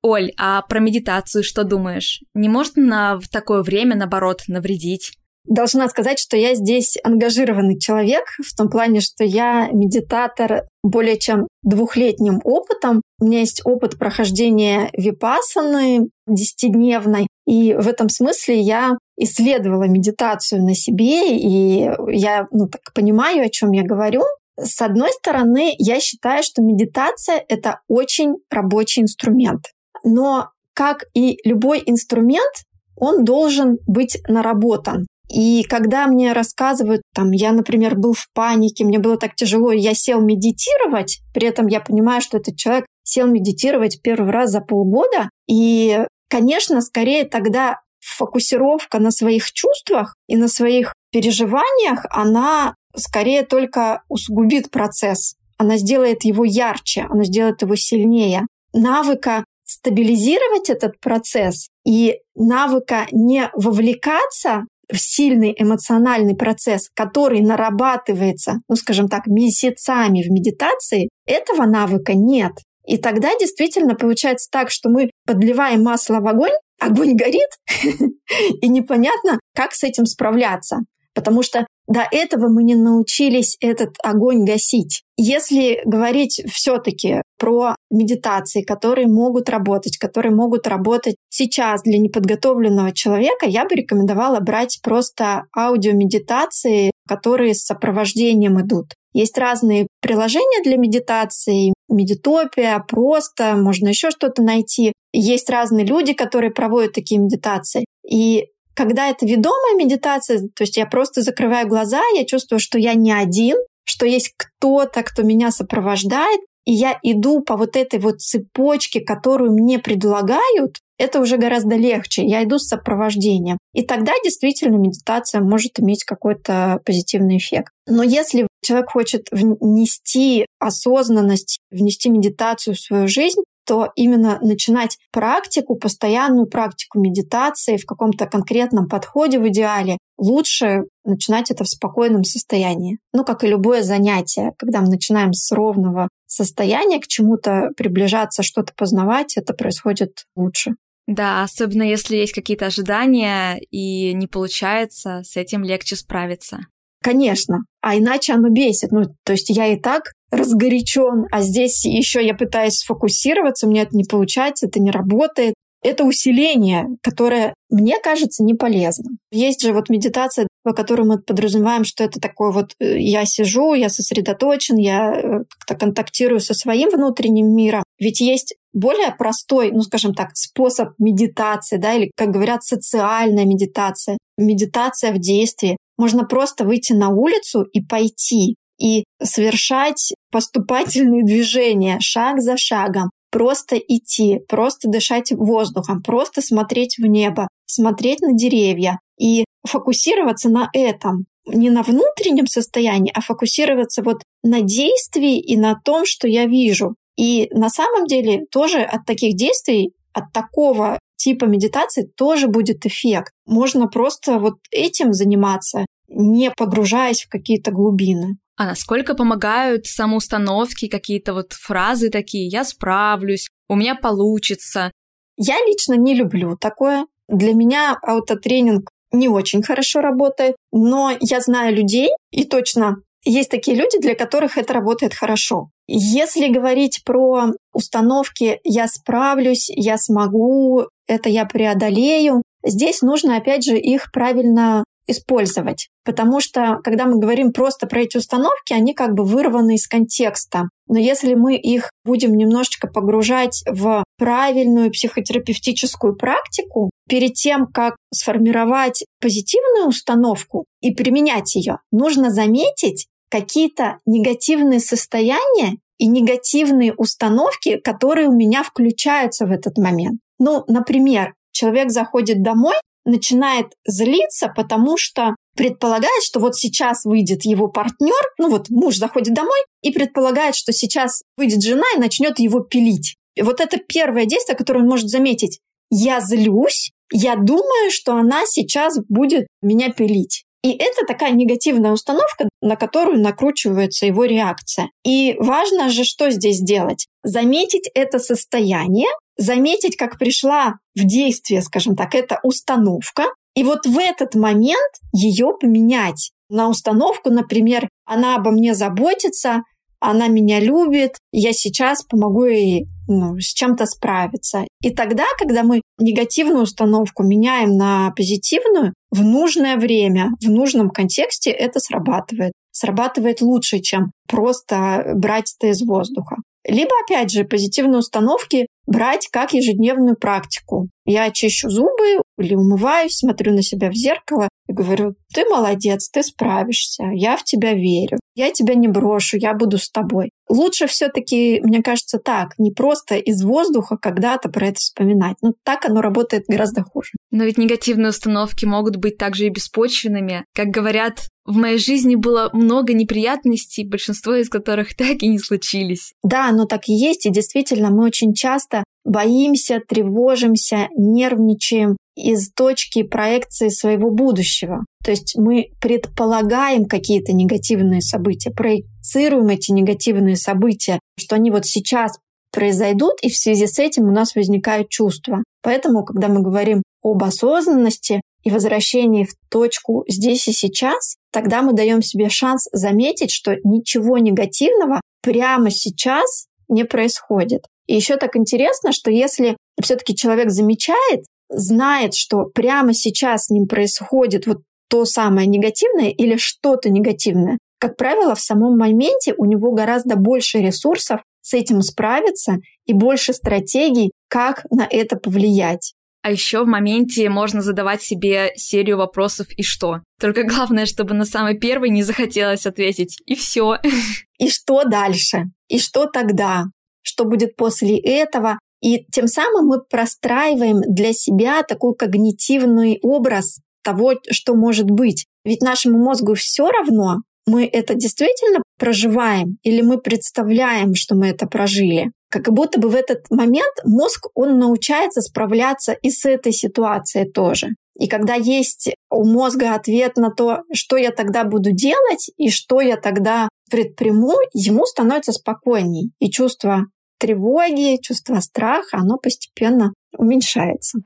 Оль, 0.02 0.32
а 0.38 0.62
про 0.62 0.80
медитацию 0.80 1.44
что 1.44 1.62
думаешь? 1.62 2.22
Не 2.34 2.48
может 2.48 2.78
она 2.78 3.18
в 3.18 3.28
такое 3.28 3.62
время, 3.62 3.96
наоборот, 3.96 4.42
навредить? 4.48 5.12
Должна 5.46 5.88
сказать, 5.88 6.18
что 6.18 6.36
я 6.36 6.54
здесь 6.54 6.96
ангажированный 7.02 7.78
человек 7.78 8.24
в 8.44 8.54
том 8.54 8.68
плане, 8.68 9.00
что 9.00 9.24
я 9.24 9.68
медитатор 9.72 10.64
более 10.82 11.18
чем 11.18 11.48
двухлетним 11.62 12.40
опытом. 12.44 13.02
У 13.18 13.26
меня 13.26 13.40
есть 13.40 13.62
опыт 13.64 13.98
прохождения 13.98 14.90
випасаны 14.96 16.10
десятидневной. 16.26 17.26
И 17.46 17.74
в 17.74 17.88
этом 17.88 18.08
смысле 18.08 18.60
я 18.60 18.96
исследовала 19.16 19.84
медитацию 19.84 20.62
на 20.62 20.74
себе, 20.74 21.36
и 21.36 21.90
я 22.08 22.46
ну, 22.52 22.68
так 22.68 22.92
понимаю, 22.94 23.46
о 23.46 23.50
чем 23.50 23.72
я 23.72 23.82
говорю. 23.82 24.22
С 24.56 24.80
одной 24.82 25.10
стороны, 25.12 25.74
я 25.78 26.00
считаю, 26.00 26.42
что 26.42 26.62
медитация— 26.62 27.44
это 27.48 27.80
очень 27.88 28.36
рабочий 28.50 29.02
инструмент. 29.02 29.72
Но, 30.04 30.50
как 30.74 31.04
и 31.14 31.38
любой 31.44 31.82
инструмент, 31.86 32.52
он 32.96 33.24
должен 33.24 33.78
быть 33.86 34.18
наработан. 34.28 35.06
И 35.30 35.62
когда 35.62 36.06
мне 36.08 36.32
рассказывают, 36.32 37.02
там, 37.14 37.30
я, 37.30 37.52
например, 37.52 37.94
был 37.94 38.14
в 38.14 38.26
панике, 38.34 38.84
мне 38.84 38.98
было 38.98 39.16
так 39.16 39.36
тяжело, 39.36 39.70
я 39.70 39.94
сел 39.94 40.20
медитировать, 40.20 41.20
при 41.32 41.46
этом 41.46 41.68
я 41.68 41.80
понимаю, 41.80 42.20
что 42.20 42.38
этот 42.38 42.56
человек 42.56 42.86
сел 43.04 43.28
медитировать 43.28 44.02
первый 44.02 44.32
раз 44.32 44.50
за 44.50 44.60
полгода, 44.60 45.30
и, 45.48 46.04
конечно, 46.28 46.80
скорее 46.80 47.24
тогда 47.24 47.80
фокусировка 48.00 48.98
на 48.98 49.10
своих 49.12 49.52
чувствах 49.52 50.16
и 50.26 50.36
на 50.36 50.48
своих 50.48 50.94
переживаниях, 51.12 52.06
она 52.10 52.74
скорее 52.96 53.44
только 53.44 54.02
усугубит 54.08 54.70
процесс. 54.70 55.36
Она 55.58 55.76
сделает 55.76 56.24
его 56.24 56.44
ярче, 56.44 57.06
она 57.08 57.24
сделает 57.24 57.62
его 57.62 57.76
сильнее. 57.76 58.46
Навыка 58.72 59.44
стабилизировать 59.64 60.70
этот 60.70 60.98
процесс 60.98 61.68
и 61.86 62.18
навыка 62.34 63.06
не 63.12 63.50
вовлекаться 63.54 64.66
сильный 64.98 65.54
эмоциональный 65.56 66.36
процесс, 66.36 66.88
который 66.94 67.40
нарабатывается, 67.40 68.60
ну, 68.68 68.76
скажем 68.76 69.08
так, 69.08 69.26
месяцами 69.26 70.22
в 70.22 70.30
медитации, 70.30 71.08
этого 71.26 71.66
навыка 71.66 72.14
нет. 72.14 72.52
И 72.86 72.96
тогда 72.96 73.30
действительно 73.38 73.94
получается 73.94 74.48
так, 74.50 74.70
что 74.70 74.88
мы 74.88 75.10
подливаем 75.26 75.82
масло 75.82 76.20
в 76.20 76.26
огонь, 76.26 76.52
огонь 76.80 77.14
горит, 77.14 77.50
и 78.60 78.68
непонятно, 78.68 79.38
как 79.54 79.72
с 79.74 79.84
этим 79.84 80.06
справляться. 80.06 80.78
Потому 81.14 81.42
что 81.42 81.66
до 81.86 82.06
этого 82.10 82.48
мы 82.48 82.62
не 82.62 82.76
научились 82.76 83.56
этот 83.60 83.96
огонь 84.02 84.44
гасить. 84.44 85.02
Если 85.16 85.80
говорить 85.84 86.40
все-таки 86.48 87.22
про 87.36 87.74
медитации, 87.90 88.62
которые 88.62 89.08
могут 89.08 89.48
работать, 89.48 89.98
которые 89.98 90.32
могут 90.32 90.68
работать 90.68 91.16
сейчас 91.28 91.82
для 91.82 91.98
неподготовленного 91.98 92.92
человека, 92.92 93.46
я 93.46 93.64
бы 93.64 93.74
рекомендовала 93.74 94.38
брать 94.38 94.78
просто 94.84 95.46
аудиомедитации, 95.56 96.92
которые 97.08 97.54
с 97.54 97.64
сопровождением 97.64 98.60
идут. 98.60 98.94
Есть 99.12 99.36
разные 99.36 99.88
приложения 100.00 100.62
для 100.62 100.76
медитации, 100.76 101.74
медитопия, 101.88 102.78
просто, 102.86 103.56
можно 103.56 103.88
еще 103.88 104.10
что-то 104.10 104.42
найти. 104.42 104.92
Есть 105.12 105.50
разные 105.50 105.84
люди, 105.84 106.12
которые 106.12 106.52
проводят 106.52 106.92
такие 106.92 107.20
медитации. 107.20 107.84
И 108.08 108.46
когда 108.80 109.10
это 109.10 109.26
ведомая 109.26 109.74
медитация, 109.76 110.38
то 110.54 110.62
есть 110.62 110.78
я 110.78 110.86
просто 110.86 111.20
закрываю 111.20 111.68
глаза, 111.68 112.00
я 112.16 112.24
чувствую, 112.24 112.60
что 112.60 112.78
я 112.78 112.94
не 112.94 113.12
один, 113.12 113.58
что 113.84 114.06
есть 114.06 114.32
кто-то, 114.34 115.02
кто 115.02 115.22
меня 115.22 115.50
сопровождает, 115.50 116.40
и 116.64 116.72
я 116.72 116.98
иду 117.02 117.42
по 117.42 117.58
вот 117.58 117.76
этой 117.76 117.98
вот 117.98 118.22
цепочке, 118.22 119.02
которую 119.02 119.52
мне 119.52 119.78
предлагают, 119.80 120.78
это 120.96 121.20
уже 121.20 121.36
гораздо 121.36 121.76
легче. 121.76 122.24
Я 122.24 122.42
иду 122.42 122.58
с 122.58 122.68
сопровождением. 122.68 123.58
И 123.74 123.82
тогда 123.82 124.12
действительно 124.24 124.76
медитация 124.76 125.42
может 125.42 125.78
иметь 125.78 126.04
какой-то 126.04 126.80
позитивный 126.86 127.36
эффект. 127.36 127.72
Но 127.86 128.02
если 128.02 128.46
человек 128.64 128.90
хочет 128.90 129.26
внести 129.30 130.46
осознанность, 130.58 131.58
внести 131.70 132.08
медитацию 132.08 132.74
в 132.74 132.80
свою 132.80 133.08
жизнь, 133.08 133.42
то 133.70 133.92
именно 133.94 134.40
начинать 134.42 134.98
практику, 135.12 135.76
постоянную 135.76 136.48
практику 136.48 136.98
медитации 136.98 137.76
в 137.76 137.86
каком-то 137.86 138.26
конкретном 138.26 138.88
подходе 138.88 139.38
в 139.38 139.46
идеале, 139.46 139.96
лучше 140.18 140.86
начинать 141.04 141.52
это 141.52 141.62
в 141.62 141.68
спокойном 141.68 142.24
состоянии. 142.24 142.98
Ну, 143.12 143.22
как 143.22 143.44
и 143.44 143.46
любое 143.46 143.84
занятие, 143.84 144.54
когда 144.58 144.80
мы 144.80 144.88
начинаем 144.88 145.32
с 145.32 145.52
ровного 145.52 146.08
состояния 146.26 146.98
к 146.98 147.06
чему-то 147.06 147.68
приближаться, 147.76 148.42
что-то 148.42 148.72
познавать, 148.76 149.36
это 149.36 149.54
происходит 149.54 150.24
лучше. 150.34 150.72
Да, 151.06 151.44
особенно 151.44 151.84
если 151.84 152.16
есть 152.16 152.32
какие-то 152.32 152.66
ожидания 152.66 153.60
и 153.70 154.12
не 154.14 154.26
получается, 154.26 155.20
с 155.22 155.36
этим 155.36 155.62
легче 155.62 155.94
справиться. 155.94 156.58
Конечно, 157.02 157.64
а 157.80 157.96
иначе 157.96 158.34
оно 158.34 158.50
бесит. 158.50 158.92
Ну, 158.92 159.04
то 159.24 159.32
есть 159.32 159.48
я 159.48 159.68
и 159.68 159.76
так 159.76 160.12
разгорячен, 160.30 161.26
а 161.30 161.40
здесь 161.40 161.84
еще 161.84 162.24
я 162.24 162.34
пытаюсь 162.34 162.78
сфокусироваться, 162.78 163.66
у 163.66 163.70
меня 163.70 163.82
это 163.82 163.96
не 163.96 164.04
получается, 164.04 164.66
это 164.66 164.80
не 164.80 164.90
работает. 164.90 165.54
Это 165.82 166.04
усиление, 166.04 166.88
которое, 167.02 167.54
мне 167.70 167.96
кажется, 168.02 168.44
не 168.44 168.52
полезно. 168.52 169.12
Есть 169.32 169.62
же 169.62 169.72
вот 169.72 169.88
медитация, 169.88 170.46
по 170.62 170.74
которой 170.74 171.06
мы 171.06 171.18
подразумеваем, 171.18 171.84
что 171.84 172.04
это 172.04 172.20
такое 172.20 172.52
вот 172.52 172.72
э, 172.80 172.98
я 172.98 173.24
сижу, 173.24 173.72
я 173.72 173.88
сосредоточен, 173.88 174.76
я 174.76 175.10
э, 175.10 175.22
как-то 175.48 175.86
контактирую 175.86 176.40
со 176.40 176.52
своим 176.52 176.90
внутренним 176.90 177.56
миром. 177.56 177.82
Ведь 177.98 178.20
есть 178.20 178.56
более 178.74 179.14
простой, 179.16 179.70
ну, 179.72 179.80
скажем 179.80 180.12
так, 180.12 180.36
способ 180.36 180.90
медитации, 180.98 181.78
да, 181.78 181.94
или, 181.94 182.10
как 182.14 182.28
говорят, 182.28 182.62
социальная 182.62 183.46
медитация, 183.46 184.18
медитация 184.36 185.12
в 185.12 185.18
действии. 185.18 185.78
Можно 186.00 186.24
просто 186.24 186.64
выйти 186.64 186.94
на 186.94 187.10
улицу 187.10 187.62
и 187.62 187.82
пойти 187.82 188.54
и 188.80 189.04
совершать 189.22 190.14
поступательные 190.32 191.22
движения 191.22 191.98
шаг 192.00 192.40
за 192.40 192.56
шагом, 192.56 193.10
просто 193.30 193.76
идти, 193.76 194.40
просто 194.48 194.88
дышать 194.88 195.30
воздухом, 195.30 196.02
просто 196.02 196.40
смотреть 196.40 196.96
в 196.96 197.04
небо, 197.04 197.48
смотреть 197.66 198.22
на 198.22 198.32
деревья 198.32 198.98
и 199.18 199.44
фокусироваться 199.68 200.48
на 200.48 200.70
этом. 200.72 201.26
Не 201.46 201.68
на 201.68 201.82
внутреннем 201.82 202.46
состоянии, 202.46 203.12
а 203.14 203.20
фокусироваться 203.20 204.02
вот 204.02 204.22
на 204.42 204.62
действии 204.62 205.38
и 205.38 205.58
на 205.58 205.78
том, 205.84 206.06
что 206.06 206.26
я 206.26 206.46
вижу. 206.46 206.94
И 207.18 207.50
на 207.50 207.68
самом 207.68 208.06
деле 208.06 208.46
тоже 208.50 208.80
от 208.80 209.04
таких 209.04 209.36
действий, 209.36 209.92
от 210.14 210.32
такого 210.32 210.98
типа 211.20 211.44
медитации 211.44 212.10
тоже 212.16 212.48
будет 212.48 212.86
эффект. 212.86 213.32
Можно 213.46 213.88
просто 213.88 214.38
вот 214.38 214.54
этим 214.70 215.12
заниматься, 215.12 215.84
не 216.08 216.50
погружаясь 216.50 217.22
в 217.22 217.28
какие-то 217.28 217.70
глубины. 217.70 218.38
А 218.56 218.66
насколько 218.66 219.14
помогают 219.14 219.86
самоустановки, 219.86 220.88
какие-то 220.88 221.34
вот 221.34 221.52
фразы 221.52 222.10
такие 222.10 222.46
«я 222.48 222.64
справлюсь», 222.64 223.48
«у 223.68 223.74
меня 223.74 223.94
получится»? 223.94 224.92
Я 225.36 225.56
лично 225.66 225.94
не 225.94 226.14
люблю 226.14 226.56
такое. 226.56 227.06
Для 227.28 227.54
меня 227.54 227.96
аутотренинг 228.02 228.90
не 229.12 229.28
очень 229.28 229.62
хорошо 229.62 230.00
работает, 230.00 230.56
но 230.72 231.12
я 231.20 231.40
знаю 231.40 231.74
людей, 231.74 232.10
и 232.30 232.44
точно 232.44 232.96
есть 233.24 233.50
такие 233.50 233.76
люди, 233.76 233.98
для 234.00 234.14
которых 234.14 234.56
это 234.56 234.72
работает 234.72 235.14
хорошо. 235.14 235.70
Если 235.86 236.48
говорить 236.48 237.02
про 237.04 237.52
установки 237.72 238.60
«я 238.64 238.86
справлюсь», 238.86 239.68
«я 239.68 239.96
смогу», 239.98 240.86
«это 241.06 241.28
я 241.28 241.44
преодолею», 241.44 242.42
здесь 242.64 243.02
нужно, 243.02 243.36
опять 243.36 243.64
же, 243.64 243.76
их 243.78 244.10
правильно 244.12 244.84
использовать. 245.06 245.88
Потому 246.04 246.40
что, 246.40 246.78
когда 246.82 247.06
мы 247.06 247.18
говорим 247.18 247.52
просто 247.52 247.86
про 247.86 248.02
эти 248.02 248.16
установки, 248.16 248.72
они 248.72 248.94
как 248.94 249.14
бы 249.14 249.24
вырваны 249.24 249.74
из 249.74 249.86
контекста. 249.86 250.68
Но 250.86 250.98
если 250.98 251.34
мы 251.34 251.56
их 251.56 251.90
будем 252.04 252.34
немножечко 252.36 252.88
погружать 252.88 253.62
в 253.66 254.04
правильную 254.18 254.90
психотерапевтическую 254.90 256.16
практику, 256.16 256.90
перед 257.08 257.34
тем, 257.34 257.66
как 257.66 257.96
сформировать 258.14 259.04
позитивную 259.20 259.88
установку 259.88 260.64
и 260.80 260.94
применять 260.94 261.54
ее, 261.54 261.78
нужно 261.90 262.30
заметить 262.30 263.06
какие-то 263.30 263.98
негативные 264.06 264.80
состояния 264.80 265.76
и 265.98 266.06
негативные 266.06 266.94
установки, 266.94 267.76
которые 267.76 268.28
у 268.28 268.36
меня 268.36 268.62
включаются 268.62 269.46
в 269.46 269.52
этот 269.52 269.78
момент. 269.78 270.20
Ну, 270.38 270.64
например, 270.66 271.34
человек 271.52 271.90
заходит 271.90 272.42
домой, 272.42 272.74
начинает 273.04 273.66
злиться, 273.86 274.48
потому 274.54 274.96
что 274.96 275.36
предполагает, 275.56 276.22
что 276.22 276.40
вот 276.40 276.56
сейчас 276.56 277.04
выйдет 277.04 277.44
его 277.44 277.68
партнер, 277.68 278.20
ну 278.38 278.50
вот 278.50 278.70
муж 278.70 278.96
заходит 278.96 279.34
домой 279.34 279.58
и 279.82 279.90
предполагает, 279.90 280.54
что 280.54 280.72
сейчас 280.72 281.22
выйдет 281.36 281.62
жена 281.62 281.84
и 281.94 282.00
начнет 282.00 282.38
его 282.38 282.60
пилить. 282.60 283.16
И 283.34 283.42
вот 283.42 283.60
это 283.60 283.78
первое 283.78 284.26
действие, 284.26 284.56
которое 284.56 284.80
он 284.80 284.88
может 284.88 285.08
заметить. 285.08 285.60
Я 285.90 286.20
злюсь, 286.20 286.92
я 287.12 287.36
думаю, 287.36 287.90
что 287.90 288.14
она 288.14 288.42
сейчас 288.46 288.98
будет 289.08 289.46
меня 289.60 289.90
пилить. 289.90 290.44
И 290.62 290.72
это 290.72 291.06
такая 291.06 291.32
негативная 291.32 291.92
установка, 291.92 292.48
на 292.60 292.76
которую 292.76 293.20
накручивается 293.20 294.06
его 294.06 294.24
реакция. 294.24 294.90
И 295.04 295.34
важно 295.38 295.88
же, 295.88 296.04
что 296.04 296.30
здесь 296.30 296.60
делать? 296.60 297.06
Заметить 297.22 297.90
это 297.94 298.18
состояние, 298.18 299.08
заметить, 299.38 299.96
как 299.96 300.18
пришла 300.18 300.74
в 300.94 301.04
действие, 301.04 301.62
скажем 301.62 301.96
так, 301.96 302.14
эта 302.14 302.40
установка, 302.42 303.26
и 303.54 303.64
вот 303.64 303.86
в 303.86 303.98
этот 303.98 304.34
момент 304.34 304.92
ее 305.12 305.54
поменять 305.58 306.30
на 306.50 306.68
установку, 306.68 307.30
например, 307.30 307.88
она 308.04 308.36
обо 308.36 308.50
мне 308.50 308.74
заботится, 308.74 309.62
она 310.00 310.28
меня 310.28 310.60
любит, 310.60 311.16
я 311.32 311.52
сейчас 311.52 312.02
помогу 312.02 312.46
ей 312.46 312.88
ну, 313.06 313.38
с 313.38 313.52
чем-то 313.52 313.86
справиться. 313.86 314.64
И 314.82 314.90
тогда, 314.90 315.24
когда 315.38 315.62
мы 315.62 315.82
негативную 315.98 316.62
установку 316.62 317.22
меняем 317.22 317.76
на 317.76 318.12
позитивную, 318.16 318.94
в 319.10 319.22
нужное 319.22 319.76
время, 319.76 320.30
в 320.40 320.48
нужном 320.48 320.90
контексте 320.90 321.50
это 321.50 321.80
срабатывает. 321.80 322.52
Срабатывает 322.72 323.40
лучше, 323.40 323.80
чем 323.80 324.12
просто 324.28 325.12
брать 325.16 325.54
это 325.58 325.72
из 325.72 325.82
воздуха. 325.82 326.36
Либо, 326.64 326.90
опять 327.04 327.30
же, 327.30 327.44
позитивные 327.44 327.98
установки 327.98 328.66
брать 328.86 329.28
как 329.32 329.54
ежедневную 329.54 330.16
практику. 330.16 330.88
Я 331.04 331.30
чищу 331.30 331.70
зубы 331.70 332.22
или 332.38 332.54
умываюсь, 332.54 333.16
смотрю 333.16 333.52
на 333.52 333.62
себя 333.62 333.90
в 333.90 333.94
зеркало 333.94 334.48
и 334.68 334.72
говорю, 334.72 335.14
ты 335.34 335.44
молодец, 335.46 336.08
ты 336.10 336.22
справишься, 336.22 337.04
я 337.12 337.36
в 337.36 337.44
тебя 337.44 337.74
верю, 337.74 338.18
я 338.34 338.50
тебя 338.50 338.74
не 338.74 338.88
брошу, 338.88 339.36
я 339.36 339.54
буду 339.54 339.78
с 339.78 339.90
тобой. 339.90 340.30
Лучше 340.48 340.86
все-таки, 340.86 341.60
мне 341.62 341.82
кажется, 341.82 342.18
так, 342.18 342.54
не 342.58 342.70
просто 342.70 343.16
из 343.16 343.42
воздуха 343.42 343.96
когда-то 344.00 344.48
про 344.48 344.68
это 344.68 344.76
вспоминать. 344.78 345.36
Но 345.42 345.52
так 345.64 345.84
оно 345.84 346.00
работает 346.00 346.44
гораздо 346.48 346.82
хуже. 346.82 347.10
Но 347.30 347.44
ведь 347.44 347.58
негативные 347.58 348.10
установки 348.10 348.64
могут 348.64 348.96
быть 348.96 349.16
также 349.16 349.46
и 349.46 349.50
беспочвенными. 349.50 350.44
Как 350.54 350.68
говорят, 350.68 351.28
в 351.44 351.56
моей 351.56 351.78
жизни 351.78 352.14
было 352.14 352.50
много 352.52 352.94
неприятностей, 352.94 353.84
большинство 353.84 354.34
из 354.34 354.48
которых 354.48 354.94
так 354.96 355.22
и 355.22 355.28
не 355.28 355.38
случились. 355.38 356.12
Да, 356.22 356.50
но 356.52 356.66
так 356.66 356.88
и 356.88 356.92
есть. 356.92 357.26
И 357.26 357.30
действительно, 357.30 357.90
мы 357.90 358.04
очень 358.04 358.34
часто 358.34 358.84
боимся, 359.04 359.80
тревожимся, 359.86 360.88
нервничаем 360.96 361.96
из 362.16 362.52
точки 362.52 363.02
проекции 363.02 363.68
своего 363.68 364.10
будущего. 364.10 364.84
То 365.04 365.10
есть 365.10 365.36
мы 365.36 365.70
предполагаем 365.80 366.84
какие-то 366.84 367.32
негативные 367.32 368.02
события, 368.02 368.50
проецируем 368.50 369.48
эти 369.48 369.72
негативные 369.72 370.36
события, 370.36 370.98
что 371.18 371.36
они 371.36 371.50
вот 371.50 371.66
сейчас 371.66 372.12
произойдут, 372.52 373.14
и 373.22 373.30
в 373.30 373.36
связи 373.36 373.66
с 373.66 373.78
этим 373.78 374.08
у 374.08 374.12
нас 374.12 374.34
возникают 374.34 374.88
чувства. 374.88 375.42
Поэтому, 375.62 376.04
когда 376.04 376.28
мы 376.28 376.42
говорим 376.42 376.82
об 377.02 377.22
осознанности 377.22 378.20
и 378.42 378.50
возвращении 378.50 379.24
в 379.24 379.34
точку 379.50 380.04
здесь 380.08 380.48
и 380.48 380.52
сейчас, 380.52 381.16
тогда 381.32 381.62
мы 381.62 381.72
даем 381.72 382.02
себе 382.02 382.28
шанс 382.28 382.68
заметить, 382.72 383.30
что 383.30 383.56
ничего 383.64 384.18
негативного 384.18 385.00
прямо 385.22 385.70
сейчас 385.70 386.46
не 386.68 386.84
происходит. 386.84 387.66
И 387.90 387.94
еще 387.96 388.18
так 388.18 388.36
интересно, 388.36 388.92
что 388.92 389.10
если 389.10 389.56
все-таки 389.82 390.14
человек 390.14 390.50
замечает, 390.50 391.24
знает, 391.48 392.14
что 392.14 392.44
прямо 392.44 392.94
сейчас 392.94 393.46
с 393.46 393.50
ним 393.50 393.66
происходит 393.66 394.46
вот 394.46 394.58
то 394.88 395.04
самое 395.04 395.48
негативное 395.48 396.10
или 396.10 396.36
что-то 396.36 396.88
негативное, 396.88 397.58
как 397.80 397.96
правило, 397.96 398.36
в 398.36 398.40
самом 398.40 398.78
моменте 398.78 399.34
у 399.36 399.44
него 399.44 399.72
гораздо 399.72 400.14
больше 400.14 400.58
ресурсов 400.58 401.22
с 401.42 401.52
этим 401.52 401.82
справиться 401.82 402.58
и 402.86 402.92
больше 402.92 403.32
стратегий, 403.32 404.12
как 404.28 404.66
на 404.70 404.86
это 404.88 405.16
повлиять. 405.16 405.94
А 406.22 406.30
еще 406.30 406.62
в 406.62 406.68
моменте 406.68 407.28
можно 407.28 407.60
задавать 407.60 408.02
себе 408.02 408.52
серию 408.54 408.98
вопросов 408.98 409.48
«и 409.56 409.64
что?». 409.64 410.02
Только 410.20 410.44
главное, 410.44 410.86
чтобы 410.86 411.14
на 411.14 411.24
самый 411.24 411.58
первый 411.58 411.90
не 411.90 412.04
захотелось 412.04 412.66
ответить 412.66 413.20
«и 413.26 413.34
все». 413.34 413.78
И 414.38 414.48
что 414.48 414.84
дальше? 414.84 415.46
И 415.66 415.80
что 415.80 416.06
тогда? 416.06 416.66
Что 417.10 417.24
будет 417.24 417.56
после 417.56 417.98
этого. 417.98 418.58
И 418.80 419.04
тем 419.12 419.26
самым 419.26 419.66
мы 419.66 419.82
простраиваем 419.82 420.80
для 420.80 421.12
себя 421.12 421.62
такой 421.62 421.94
когнитивный 421.94 422.98
образ 423.02 423.60
того, 423.82 424.14
что 424.30 424.54
может 424.54 424.90
быть. 424.90 425.26
Ведь 425.44 425.62
нашему 425.62 425.98
мозгу 425.98 426.34
все 426.34 426.68
равно, 426.70 427.18
мы 427.46 427.66
это 427.66 427.94
действительно 427.94 428.62
проживаем 428.78 429.58
или 429.62 429.82
мы 429.82 429.98
представляем, 429.98 430.94
что 430.94 431.14
мы 431.16 431.28
это 431.28 431.46
прожили. 431.46 432.12
Как 432.30 432.52
будто 432.52 432.78
бы 432.78 432.88
в 432.88 432.94
этот 432.94 433.28
момент 433.30 433.74
мозг, 433.84 434.28
он 434.34 434.58
научается 434.58 435.20
справляться 435.20 435.92
и 435.92 436.10
с 436.10 436.24
этой 436.24 436.52
ситуацией 436.52 437.28
тоже. 437.30 437.70
И 437.98 438.06
когда 438.06 438.34
есть 438.34 438.94
у 439.10 439.24
мозга 439.24 439.74
ответ 439.74 440.16
на 440.16 440.30
то, 440.30 440.60
что 440.72 440.96
я 440.96 441.10
тогда 441.10 441.44
буду 441.44 441.72
делать 441.72 442.30
и 442.36 442.48
что 442.50 442.80
я 442.80 442.96
тогда 442.96 443.48
предприму, 443.70 444.34
ему 444.52 444.84
становится 444.84 445.32
спокойней. 445.32 446.12
И 446.18 446.30
чувство 446.30 446.86
тревоги, 447.20 448.00
чувство 448.02 448.40
страха, 448.40 448.98
оно 448.98 449.18
постепенно 449.18 449.92
уменьшается. 450.16 450.98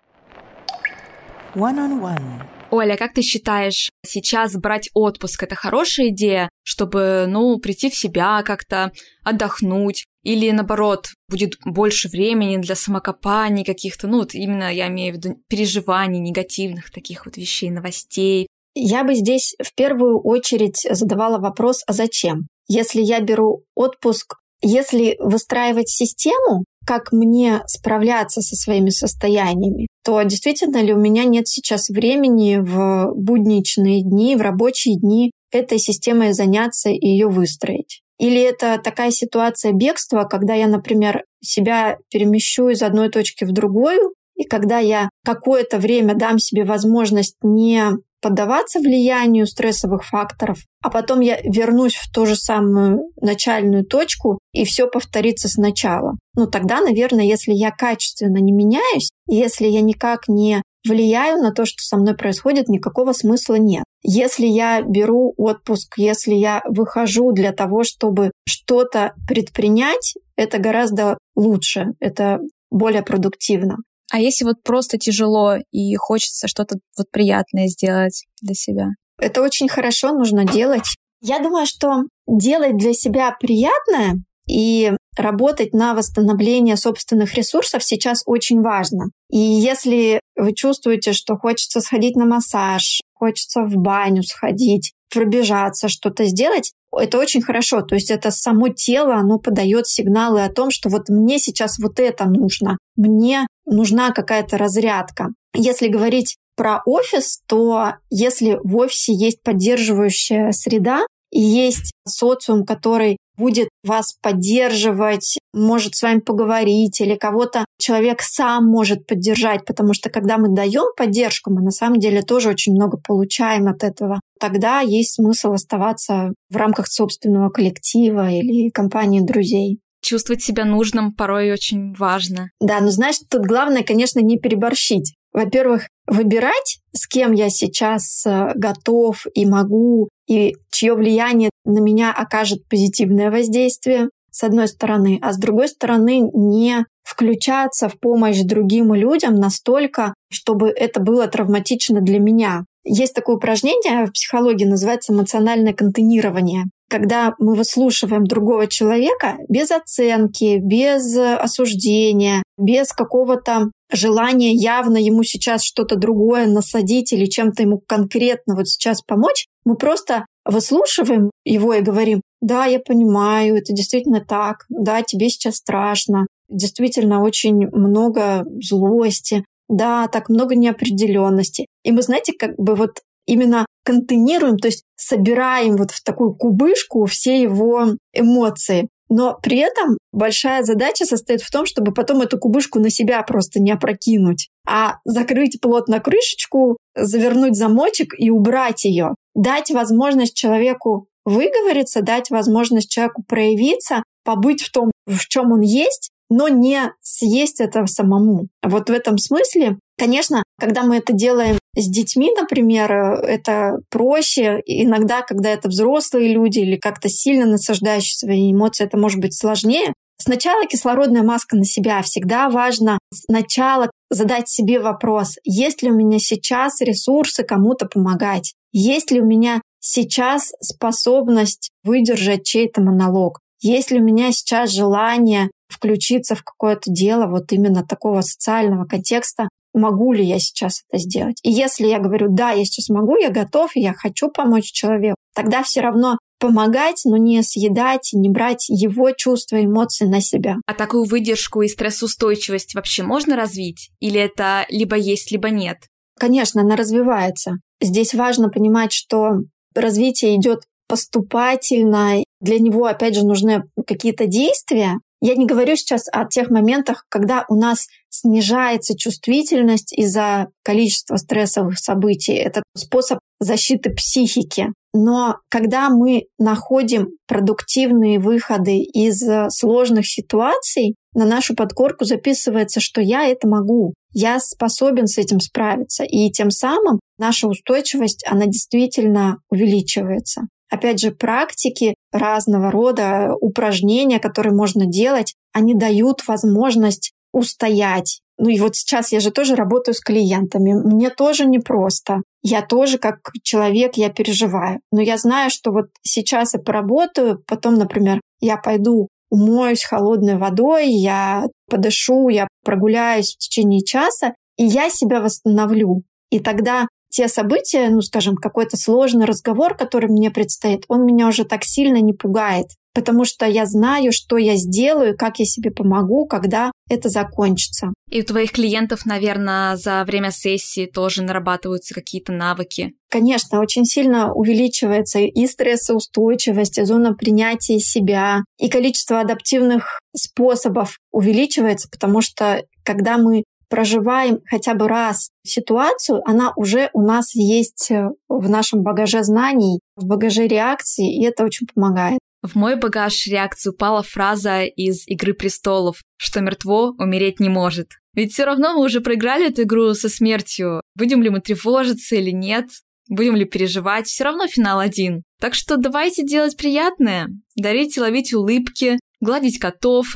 One 1.55 1.77
on 1.77 2.01
one. 2.01 2.43
Оля, 2.71 2.97
как 2.97 3.15
ты 3.15 3.23
считаешь, 3.23 3.91
сейчас 4.05 4.57
брать 4.57 4.91
отпуск 4.95 5.45
это 5.45 5.55
хорошая 5.55 6.09
идея, 6.09 6.49
чтобы, 6.65 7.27
ну, 7.29 7.59
прийти 7.59 7.89
в 7.89 7.95
себя 7.95 8.43
как-то, 8.43 8.91
отдохнуть? 9.23 10.07
Или 10.25 10.51
наоборот, 10.51 11.09
будет 11.29 11.57
больше 11.65 12.09
времени 12.09 12.57
для 12.57 12.75
самокопаний 12.75 13.65
каких-то, 13.65 14.09
ну, 14.09 14.19
вот 14.19 14.35
именно 14.35 14.73
я 14.75 14.89
имею 14.89 15.15
в 15.15 15.17
виду 15.19 15.37
переживаний 15.49 16.19
негативных 16.19 16.91
таких 16.91 17.27
вот 17.27 17.37
вещей, 17.37 17.71
новостей? 17.71 18.49
Я 18.75 19.05
бы 19.05 19.15
здесь 19.15 19.55
в 19.63 19.73
первую 19.77 20.21
очередь 20.21 20.85
задавала 20.91 21.39
вопрос, 21.39 21.85
а 21.87 21.93
зачем? 21.93 22.49
Если 22.67 23.03
я 23.03 23.21
беру 23.21 23.63
отпуск 23.77 24.39
если 24.65 25.17
выстраивать 25.21 25.89
систему, 25.89 26.65
как 26.87 27.13
мне 27.13 27.63
справляться 27.67 28.41
со 28.41 28.57
своими 28.57 28.91
состояниями, 28.91 29.87
то 30.05 30.23
действительно 30.23 30.83
ли 30.83 30.93
у 30.93 30.99
меня 30.99 31.25
нет 31.25 31.49
сейчас 31.49 31.89
времени 31.89 32.59
в 32.59 33.13
будничные 33.15 34.03
дни, 34.03 34.37
в 34.37 34.43
рабочие 34.43 34.97
дни 34.97 35.31
этой 35.51 35.79
системой 35.79 36.33
заняться 36.33 36.91
и 36.91 37.07
ее 37.07 37.29
выстроить? 37.29 38.01
Или 38.19 38.41
это 38.41 38.81
такая 38.83 39.11
ситуация 39.11 39.73
бегства, 39.73 40.25
когда 40.25 40.55
я, 40.55 40.67
например, 40.67 41.25
себя 41.43 41.99
перемещу 42.11 42.69
из 42.69 42.83
одной 42.83 43.09
точки 43.09 43.45
в 43.45 43.53
другую, 43.53 44.15
и 44.37 44.45
когда 44.45 44.79
я 44.79 45.09
какое-то 45.25 45.79
время 45.79 46.15
дам 46.15 46.39
себе 46.39 46.65
возможность 46.65 47.37
не 47.43 47.83
поддаваться 48.25 48.81
влиянию 48.81 49.47
стрессовых 49.47 50.03
факторов, 50.03 50.57
а 50.83 50.89
потом 50.89 51.21
я 51.21 51.39
вернусь 51.43 51.95
в 51.95 52.11
ту 52.11 52.25
же 52.25 52.37
самую 52.37 53.11
начальную 53.21 53.85
точку, 53.85 54.39
и 54.53 54.65
все 54.65 54.87
повторится 54.87 55.47
сначала. 55.47 56.17
Ну 56.35 56.47
тогда, 56.47 56.81
наверное, 56.81 57.27
если 57.27 57.53
я 57.53 57.71
качественно 57.71 58.39
не 58.39 58.51
меняюсь, 58.51 59.11
если 59.29 59.67
я 59.67 59.83
никак 59.83 60.27
не 60.27 60.63
влияю 60.89 61.43
на 61.43 61.53
то, 61.53 61.67
что 61.67 61.83
со 61.83 61.99
мной 61.99 62.17
происходит, 62.17 62.69
никакого 62.69 63.13
смысла 63.13 63.57
нет. 63.57 63.85
Если 64.03 64.47
я 64.47 64.81
беру 64.81 65.35
отпуск, 65.37 65.99
если 65.99 66.33
я 66.33 66.63
выхожу 66.65 67.33
для 67.33 67.53
того, 67.53 67.85
чтобы 67.85 68.31
что-то 68.49 69.13
предпринять, 69.29 70.15
это 70.35 70.57
гораздо 70.57 71.19
лучше, 71.37 71.89
это 72.01 72.41
более 72.71 73.03
продуктивно. 73.03 73.77
А 74.11 74.21
если 74.21 74.45
вот 74.45 74.63
просто 74.63 74.99
тяжело 74.99 75.57
и 75.73 75.95
хочется 75.97 76.49
что-то 76.49 76.77
вот 76.97 77.11
приятное 77.11 77.67
сделать 77.69 78.25
для 78.41 78.55
себя? 78.55 78.89
Это 79.19 79.43
очень 79.43 79.69
хорошо 79.69 80.13
нужно 80.13 80.45
делать. 80.45 80.87
Я 81.21 81.39
думаю, 81.39 81.67
что 81.67 82.03
делать 82.27 82.77
для 82.77 82.93
себя 82.93 83.35
приятное 83.41 84.17
И 84.47 84.93
работать 85.17 85.73
на 85.73 85.95
восстановление 85.95 86.77
собственных 86.77 87.35
ресурсов 87.35 87.83
сейчас 87.83 88.23
очень 88.27 88.61
важно. 88.61 89.07
И 89.31 89.39
если 89.39 90.21
вы 90.37 90.53
чувствуете, 90.55 91.13
что 91.13 91.37
хочется 91.37 91.81
сходить 91.81 92.17
на 92.17 92.27
массаж, 92.27 93.01
хочется 93.15 93.63
в 93.63 93.77
баню 93.77 94.23
сходить, 94.23 94.93
пробежаться, 95.11 95.89
что-то 95.89 96.27
сделать, 96.27 96.73
это 96.99 97.19
очень 97.19 97.43
хорошо. 97.43 97.83
То 97.83 97.95
есть 97.95 98.11
это 98.11 98.31
само 98.31 98.69
тело, 98.69 99.15
оно 99.15 99.39
подает 99.39 99.87
сигналы 99.87 100.45
о 100.45 100.53
том, 100.53 100.71
что 100.71 100.89
вот 100.89 101.09
мне 101.09 101.39
сейчас 101.39 101.79
вот 101.79 102.01
это 102.01 102.25
нужно, 102.27 102.79
мне 102.97 103.47
нужна 103.67 104.11
какая-то 104.11 104.59
разрядка. 104.59 105.29
Если 105.55 105.89
говорить 105.89 106.37
про 106.57 106.83
офис, 106.87 107.41
то 107.47 107.95
если 108.11 108.59
в 108.63 108.77
офисе 108.77 109.13
есть 109.13 109.43
поддерживающая 109.43 110.53
среда, 110.53 111.05
и 111.35 111.41
есть 111.41 111.93
социум, 112.07 112.65
который 112.65 113.17
будет 113.37 113.69
вас 113.83 114.15
поддерживать, 114.21 115.39
может 115.53 115.95
с 115.95 116.03
вами 116.03 116.21
поговорить, 116.21 117.01
или 117.01 117.17
кого-то 117.17 117.65
человек 117.79 118.23
сам 118.23 118.67
может 118.67 119.07
поддержать, 119.07 119.65
потому 119.65 119.95
что 119.95 120.11
когда 120.11 120.39
мы 120.39 120.49
даем 120.55 120.93
поддержку, 120.97 121.53
мы 121.53 121.63
на 121.63 121.71
самом 121.71 121.99
деле 121.99 122.23
тоже 122.23 122.51
очень 122.51 122.73
много 122.73 122.99
получаем 122.99 123.69
от 123.69 123.83
этого. 123.83 124.21
Тогда 124.41 124.81
есть 124.81 125.15
смысл 125.15 125.53
оставаться 125.53 126.33
в 126.51 126.57
рамках 126.57 126.87
собственного 126.89 127.51
коллектива 127.51 128.31
или 128.31 128.71
компании 128.71 129.21
друзей 129.21 129.81
чувствовать 130.05 130.43
себя 130.43 130.65
нужным 130.65 131.15
порой 131.15 131.51
очень 131.51 131.95
важно. 131.95 132.51
Да, 132.61 132.81
но 132.81 132.91
знаешь, 132.91 133.17
тут 133.31 133.47
главное, 133.47 133.83
конечно, 133.83 134.21
не 134.21 134.39
переборщить. 134.39 135.15
Во-первых, 135.35 135.89
выбирать, 136.07 136.79
с 136.93 137.09
кем 137.09 137.33
я 137.33 137.51
сейчас 137.51 138.25
э, 138.25 138.53
готов 138.55 139.27
и 139.35 139.45
могу 139.45 140.09
и 140.29 140.55
чье 140.71 140.95
влияние 140.95 141.51
на 141.65 141.81
меня 141.81 142.13
окажет 142.13 142.67
позитивное 142.69 143.33
воздействие, 143.33 144.11
с 144.31 144.45
одной 144.45 144.69
стороны, 144.69 145.19
а 145.21 145.33
с 145.33 145.39
другой 145.39 145.69
стороны 145.69 146.31
не 146.33 146.87
включаться 147.03 147.89
в 147.89 147.99
помощь 147.99 148.41
другим 148.43 148.95
людям 148.95 149.35
настолько, 149.35 150.15
чтобы 150.31 150.69
это 150.71 151.01
было 151.01 151.27
травматично 151.27 152.01
для 152.01 152.21
меня. 152.21 152.65
Есть 152.85 153.15
такое 153.15 153.37
упражнение 153.37 154.07
в 154.07 154.13
психологии, 154.13 154.65
называется 154.65 155.13
эмоциональное 155.13 155.73
контейнирование. 155.73 156.65
Когда 156.91 157.35
мы 157.39 157.55
выслушиваем 157.55 158.25
другого 158.25 158.67
человека 158.67 159.39
без 159.49 159.71
оценки, 159.71 160.59
без 160.59 161.17
осуждения, 161.17 162.43
без 162.59 162.93
какого-то 162.93 163.71
желания 163.91 164.53
явно 164.53 164.99
ему 164.99 165.23
сейчас 165.25 165.65
что-то 165.65 165.97
другое 165.97 166.47
насадить 166.47 167.13
или 167.13 167.25
чем-то 167.25 167.63
ему 167.63 167.81
конкретно 167.87 168.55
вот 168.55 168.69
сейчас 168.69 169.01
помочь, 169.03 169.47
мы 169.65 169.77
просто 169.77 170.27
выслушиваем 170.45 171.31
его 171.45 171.73
и 171.73 171.81
говорим, 171.81 172.21
да, 172.43 172.67
я 172.67 172.79
понимаю, 172.79 173.57
это 173.57 173.73
действительно 173.73 174.23
так, 174.23 174.67
да, 174.69 175.03
тебе 175.03 175.31
сейчас 175.31 175.57
страшно, 175.57 176.27
действительно 176.51 177.23
очень 177.23 177.67
много 177.73 178.45
злости, 178.61 179.45
да, 179.69 180.09
так 180.09 180.29
много 180.29 180.55
неопределенности. 180.55 181.67
И 181.83 181.93
мы, 181.93 182.03
знаете, 182.03 182.33
как 182.39 182.57
бы 182.57 182.75
вот 182.75 183.01
именно 183.27 183.67
контейнируем, 183.85 184.59
то 184.59 184.69
есть 184.69 184.85
собираем 184.97 185.77
вот 185.77 185.91
в 185.91 186.03
такую 186.03 186.35
кубышку 186.35 187.05
все 187.07 187.41
его 187.41 187.97
эмоции. 188.13 188.89
Но 189.11 189.39
при 189.43 189.59
этом 189.59 189.99
большая 190.13 190.63
задача 190.63 191.05
состоит 191.05 191.43
в 191.43 191.51
том, 191.51 191.67
чтобы 191.67 191.93
потом 191.93 192.23
эту 192.23 192.39
кубышку 192.39 192.81
на 192.81 192.91
себя 192.91 193.23
просто 193.23 193.61
не 193.61 193.71
опрокинуть, 193.71 194.49
а 194.67 194.97
закрыть 195.05 195.61
плотно 195.61 196.01
крышечку, 196.01 196.79
завернуть 196.97 197.57
замочек 197.57 198.15
и 198.19 198.31
убрать 198.31 198.85
ее. 198.85 199.15
Дать 199.35 199.71
возможность 199.71 200.35
человеку 200.35 201.07
выговориться, 201.25 202.03
дать 202.03 202.31
возможность 202.31 202.91
человеку 202.91 203.23
проявиться, 203.27 204.03
побыть 204.25 204.63
в 204.63 204.73
том, 204.73 204.91
в 205.07 205.29
чем 205.29 205.53
он 205.53 205.61
есть, 205.61 206.11
но 206.31 206.49
не 206.49 206.93
съесть 207.01 207.61
это 207.61 207.87
самому. 207.87 208.49
Вот 208.63 208.89
в 208.89 208.93
этом 208.93 209.19
смысле, 209.19 209.79
конечно, 209.99 210.43
когда 210.59 210.83
мы 210.83 210.97
это 210.97 211.13
делаем 211.13 211.59
с 211.77 211.89
детьми, 211.89 212.33
например, 212.37 212.91
это 212.93 213.79
проще. 213.91 214.63
Иногда, 214.67 215.23
когда 215.23 215.51
это 215.51 215.69
взрослые 215.69 216.33
люди 216.33 216.61
или 216.61 216.77
как-то 216.77 217.09
сильно 217.09 217.47
насаждающие 217.47 218.17
свои 218.17 218.53
эмоции, 218.53 218.85
это 218.85 218.97
может 218.97 219.21
быть 219.21 219.37
сложнее. 219.37 219.93
Сначала 220.17 220.67
кислородная 220.67 221.23
маска 221.23 221.57
на 221.57 221.65
себя. 221.65 222.01
Всегда 222.03 222.49
важно 222.49 222.99
сначала 223.13 223.91
задать 224.11 224.49
себе 224.49 224.81
вопрос, 224.81 225.37
есть 225.45 225.83
ли 225.83 225.91
у 225.91 225.95
меня 225.95 226.19
сейчас 226.19 226.81
ресурсы 226.81 227.43
кому-то 227.43 227.87
помогать? 227.87 228.55
Есть 228.73 229.11
ли 229.11 229.21
у 229.21 229.25
меня 229.25 229.61
сейчас 229.81 230.53
способность 230.61 231.71
выдержать 231.83 232.45
чей-то 232.45 232.81
монолог? 232.81 233.41
Есть 233.61 233.91
ли 233.91 233.99
у 233.99 234.03
меня 234.03 234.31
сейчас 234.33 234.71
желание 234.71 235.51
включиться 235.69 236.35
в 236.35 236.43
какое-то 236.43 236.91
дело 236.91 237.27
вот 237.27 237.53
именно 237.53 237.85
такого 237.85 238.21
социального 238.21 238.85
контекста, 238.85 239.49
могу 239.73 240.13
ли 240.13 240.25
я 240.25 240.39
сейчас 240.39 240.83
это 240.89 241.03
сделать. 241.03 241.37
И 241.43 241.51
если 241.51 241.87
я 241.87 241.99
говорю, 241.99 242.29
да, 242.31 242.53
я 242.53 242.65
сейчас 242.65 242.89
могу, 242.89 243.17
я 243.17 243.31
готов, 243.31 243.73
я 243.75 243.93
хочу 243.93 244.31
помочь 244.31 244.71
человеку, 244.71 245.17
тогда 245.35 245.63
все 245.63 245.81
равно 245.81 246.19
помогать, 246.39 247.03
но 247.05 247.17
не 247.17 247.43
съедать, 247.43 248.11
не 248.13 248.29
брать 248.29 248.67
его 248.69 249.11
чувства, 249.13 249.65
эмоции 249.65 250.05
на 250.07 250.21
себя. 250.21 250.57
А 250.67 250.75
такую 250.75 251.05
выдержку 251.05 251.63
и 251.63 251.69
стрессоустойчивость 251.69 252.75
вообще 252.75 253.03
можно 253.03 253.37
развить? 253.37 253.91
Или 254.01 254.21
это 254.21 254.67
либо 254.69 254.97
есть, 254.97 255.31
либо 255.31 255.51
нет? 255.51 255.79
Конечно, 256.19 256.61
она 256.61 256.77
развивается. 256.77 257.57
Здесь 257.81 258.15
важно 258.15 258.51
понимать, 258.51 258.93
что 258.93 259.39
развитие 259.75 260.37
идет 260.37 260.65
поступательно. 260.87 262.23
Для 262.41 262.59
него, 262.59 262.85
опять 262.87 263.15
же, 263.15 263.25
нужны 263.25 263.65
какие-то 263.87 264.27
действия, 264.27 264.99
я 265.25 265.37
не 265.37 265.47
говорю 265.47 265.75
сейчас 265.75 266.05
о 266.13 266.27
тех 266.27 266.51
моментах, 266.51 267.07
когда 267.09 267.47
у 267.49 267.55
нас 267.55 267.87
снижается 268.11 268.95
чувствительность 268.95 269.91
из-за 269.95 270.49
количества 270.63 271.17
стрессовых 271.17 271.79
событий. 271.79 272.35
Это 272.35 272.63
способ 272.77 273.21
защиты 273.41 273.89
психики. 273.89 274.67
Но 274.93 275.39
когда 275.49 275.89
мы 275.89 276.25
находим 276.39 277.09
продуктивные 277.27 278.19
выходы 278.19 278.81
из 278.81 279.25
сложных 279.49 280.07
ситуаций, 280.07 280.95
на 281.15 281.25
нашу 281.25 281.55
подкорку 281.55 282.05
записывается, 282.05 282.81
что 282.81 283.01
я 283.01 283.27
это 283.27 283.49
могу, 283.49 283.95
я 284.13 284.39
способен 284.41 285.07
с 285.07 285.17
этим 285.17 285.41
справиться. 285.41 286.05
И 286.05 286.31
тем 286.33 286.51
самым 286.51 287.01
наша 287.17 287.49
устойчивость, 287.49 288.27
она 288.29 288.45
действительно 288.45 289.39
увеличивается. 289.49 290.43
Опять 290.75 290.99
же, 290.99 291.13
практики 291.13 291.95
разного 292.11 292.73
рода, 292.73 293.33
упражнения, 293.41 294.19
которые 294.19 294.53
можно 294.53 294.87
делать, 294.87 295.37
они 295.53 295.73
дают 295.73 296.27
возможность 296.27 297.13
устоять. 297.33 298.21
Ну 298.39 298.49
и 298.49 298.59
вот 298.59 298.75
сейчас 298.75 299.13
я 299.13 299.21
же 299.21 299.31
тоже 299.31 299.55
работаю 299.55 299.95
с 299.95 300.01
клиентами. 300.01 300.73
Мне 300.73 301.11
тоже 301.11 301.47
непросто. 301.47 302.23
Я 302.43 302.61
тоже 302.61 302.99
как 302.99 303.19
человек, 303.45 303.95
я 303.95 304.09
переживаю. 304.09 304.81
Но 304.91 305.01
я 305.01 305.17
знаю, 305.17 305.51
что 305.51 305.71
вот 305.71 305.87
сейчас 306.03 306.55
я 306.55 306.61
поработаю, 306.61 307.41
потом, 307.47 307.75
например, 307.75 308.21
я 308.41 308.57
пойду 308.57 309.07
умоюсь 309.31 309.85
холодной 309.85 310.39
водой, 310.39 310.91
я 310.91 311.47
подышу, 311.71 312.29
я 312.31 312.49
прогуляюсь 312.65 313.37
в 313.37 313.39
течение 313.39 313.85
часа, 313.85 314.35
и 314.57 314.65
я 314.65 314.91
себя 314.91 315.21
восстановлю. 315.21 316.03
И 316.31 316.41
тогда 316.41 316.89
те 317.15 317.29
события, 317.29 317.91
ну, 317.91 318.03
скажем, 318.03 318.35
какой-то 318.35 318.77
сложный 318.77 319.25
разговор, 319.25 319.77
который 319.77 320.11
мне 320.11 320.33
предстоит, 320.33 320.85
он 320.89 321.07
меня 321.07 321.29
уже 321.29 321.45
так 321.45 321.63
сильно 321.63 322.01
не 322.01 322.13
пугает, 322.13 322.67
потому 322.93 323.25
что 323.25 323.47
я 323.47 323.67
знаю, 323.67 324.11
что 324.11 324.37
я 324.37 324.57
сделаю, 324.57 325.17
как 325.17 325.39
я 325.39 325.45
себе 325.45 325.71
помогу, 325.71 326.27
когда 326.27 326.73
это 326.91 327.09
закончится. 327.09 327.95
И 328.11 328.21
у 328.21 328.25
твоих 328.25 328.51
клиентов, 328.51 329.07
наверное, 329.07 329.77
за 329.77 330.03
время 330.05 330.33
сессии 330.33 330.87
тоже 330.87 331.23
нарабатываются 331.23 331.95
какие-то 331.95 332.33
навыки. 332.33 332.95
Конечно, 333.09 333.61
очень 333.61 333.85
сильно 333.85 334.33
увеличивается 334.33 335.21
и 335.21 335.47
стрессоустойчивость, 335.47 336.79
и 336.79 336.85
зона 336.85 337.15
принятия 337.15 337.79
себя, 337.79 338.43
и 338.59 338.69
количество 338.69 339.21
адаптивных 339.21 340.01
способов 340.17 340.99
увеличивается, 341.13 341.89
потому 341.89 342.21
что 342.21 342.65
когда 342.83 343.19
мы 343.19 343.45
проживаем 343.69 344.41
хотя 344.49 344.75
бы 344.75 344.89
раз 344.89 345.31
ситуацию, 345.45 346.21
она 346.25 346.53
уже 346.57 346.91
у 346.93 347.03
нас 347.03 347.35
есть 347.35 347.91
э, 347.91 348.09
в 348.29 348.49
нашем 348.49 348.83
багаже 348.83 349.23
знаний, 349.23 349.81
в 349.97 350.07
багаже 350.07 350.47
реакции, 350.47 351.19
и 351.19 351.25
это 351.25 351.45
очень 351.45 351.67
помогает. 351.73 352.19
В 352.43 352.57
мой 352.57 352.77
багаж 352.77 353.27
реакции 353.27 353.71
упала 353.71 354.03
фраза 354.03 354.65
из 354.65 355.09
«Игры 355.09 355.33
престолов», 355.33 356.03
что 356.19 356.41
мертво 356.41 356.95
умереть 356.99 357.41
не 357.41 357.49
может. 357.49 357.93
Ведь 358.15 358.33
все 358.33 358.45
равно 358.45 358.75
мы 358.75 358.85
уже 358.85 359.01
проиграли 359.01 359.49
эту 359.49 359.63
игру 359.63 359.95
со 359.95 360.09
смертью. 360.09 360.83
Будем 360.95 361.23
ли 361.23 361.31
мы 361.31 361.41
тревожиться 361.41 362.17
или 362.17 362.31
нет, 362.31 362.67
будем 363.09 363.35
ли 363.35 363.45
переживать, 363.45 364.07
все 364.07 364.25
равно 364.25 364.47
финал 364.47 364.79
один. 364.79 365.23
Так 365.41 365.55
что 365.55 365.77
давайте 365.77 366.25
делать 366.25 366.57
приятное, 366.57 367.29
дарить 367.57 367.97
и 367.97 368.01
ловить 368.01 368.33
улыбки, 368.35 368.99
гладить 369.21 369.59
котов, 369.59 370.15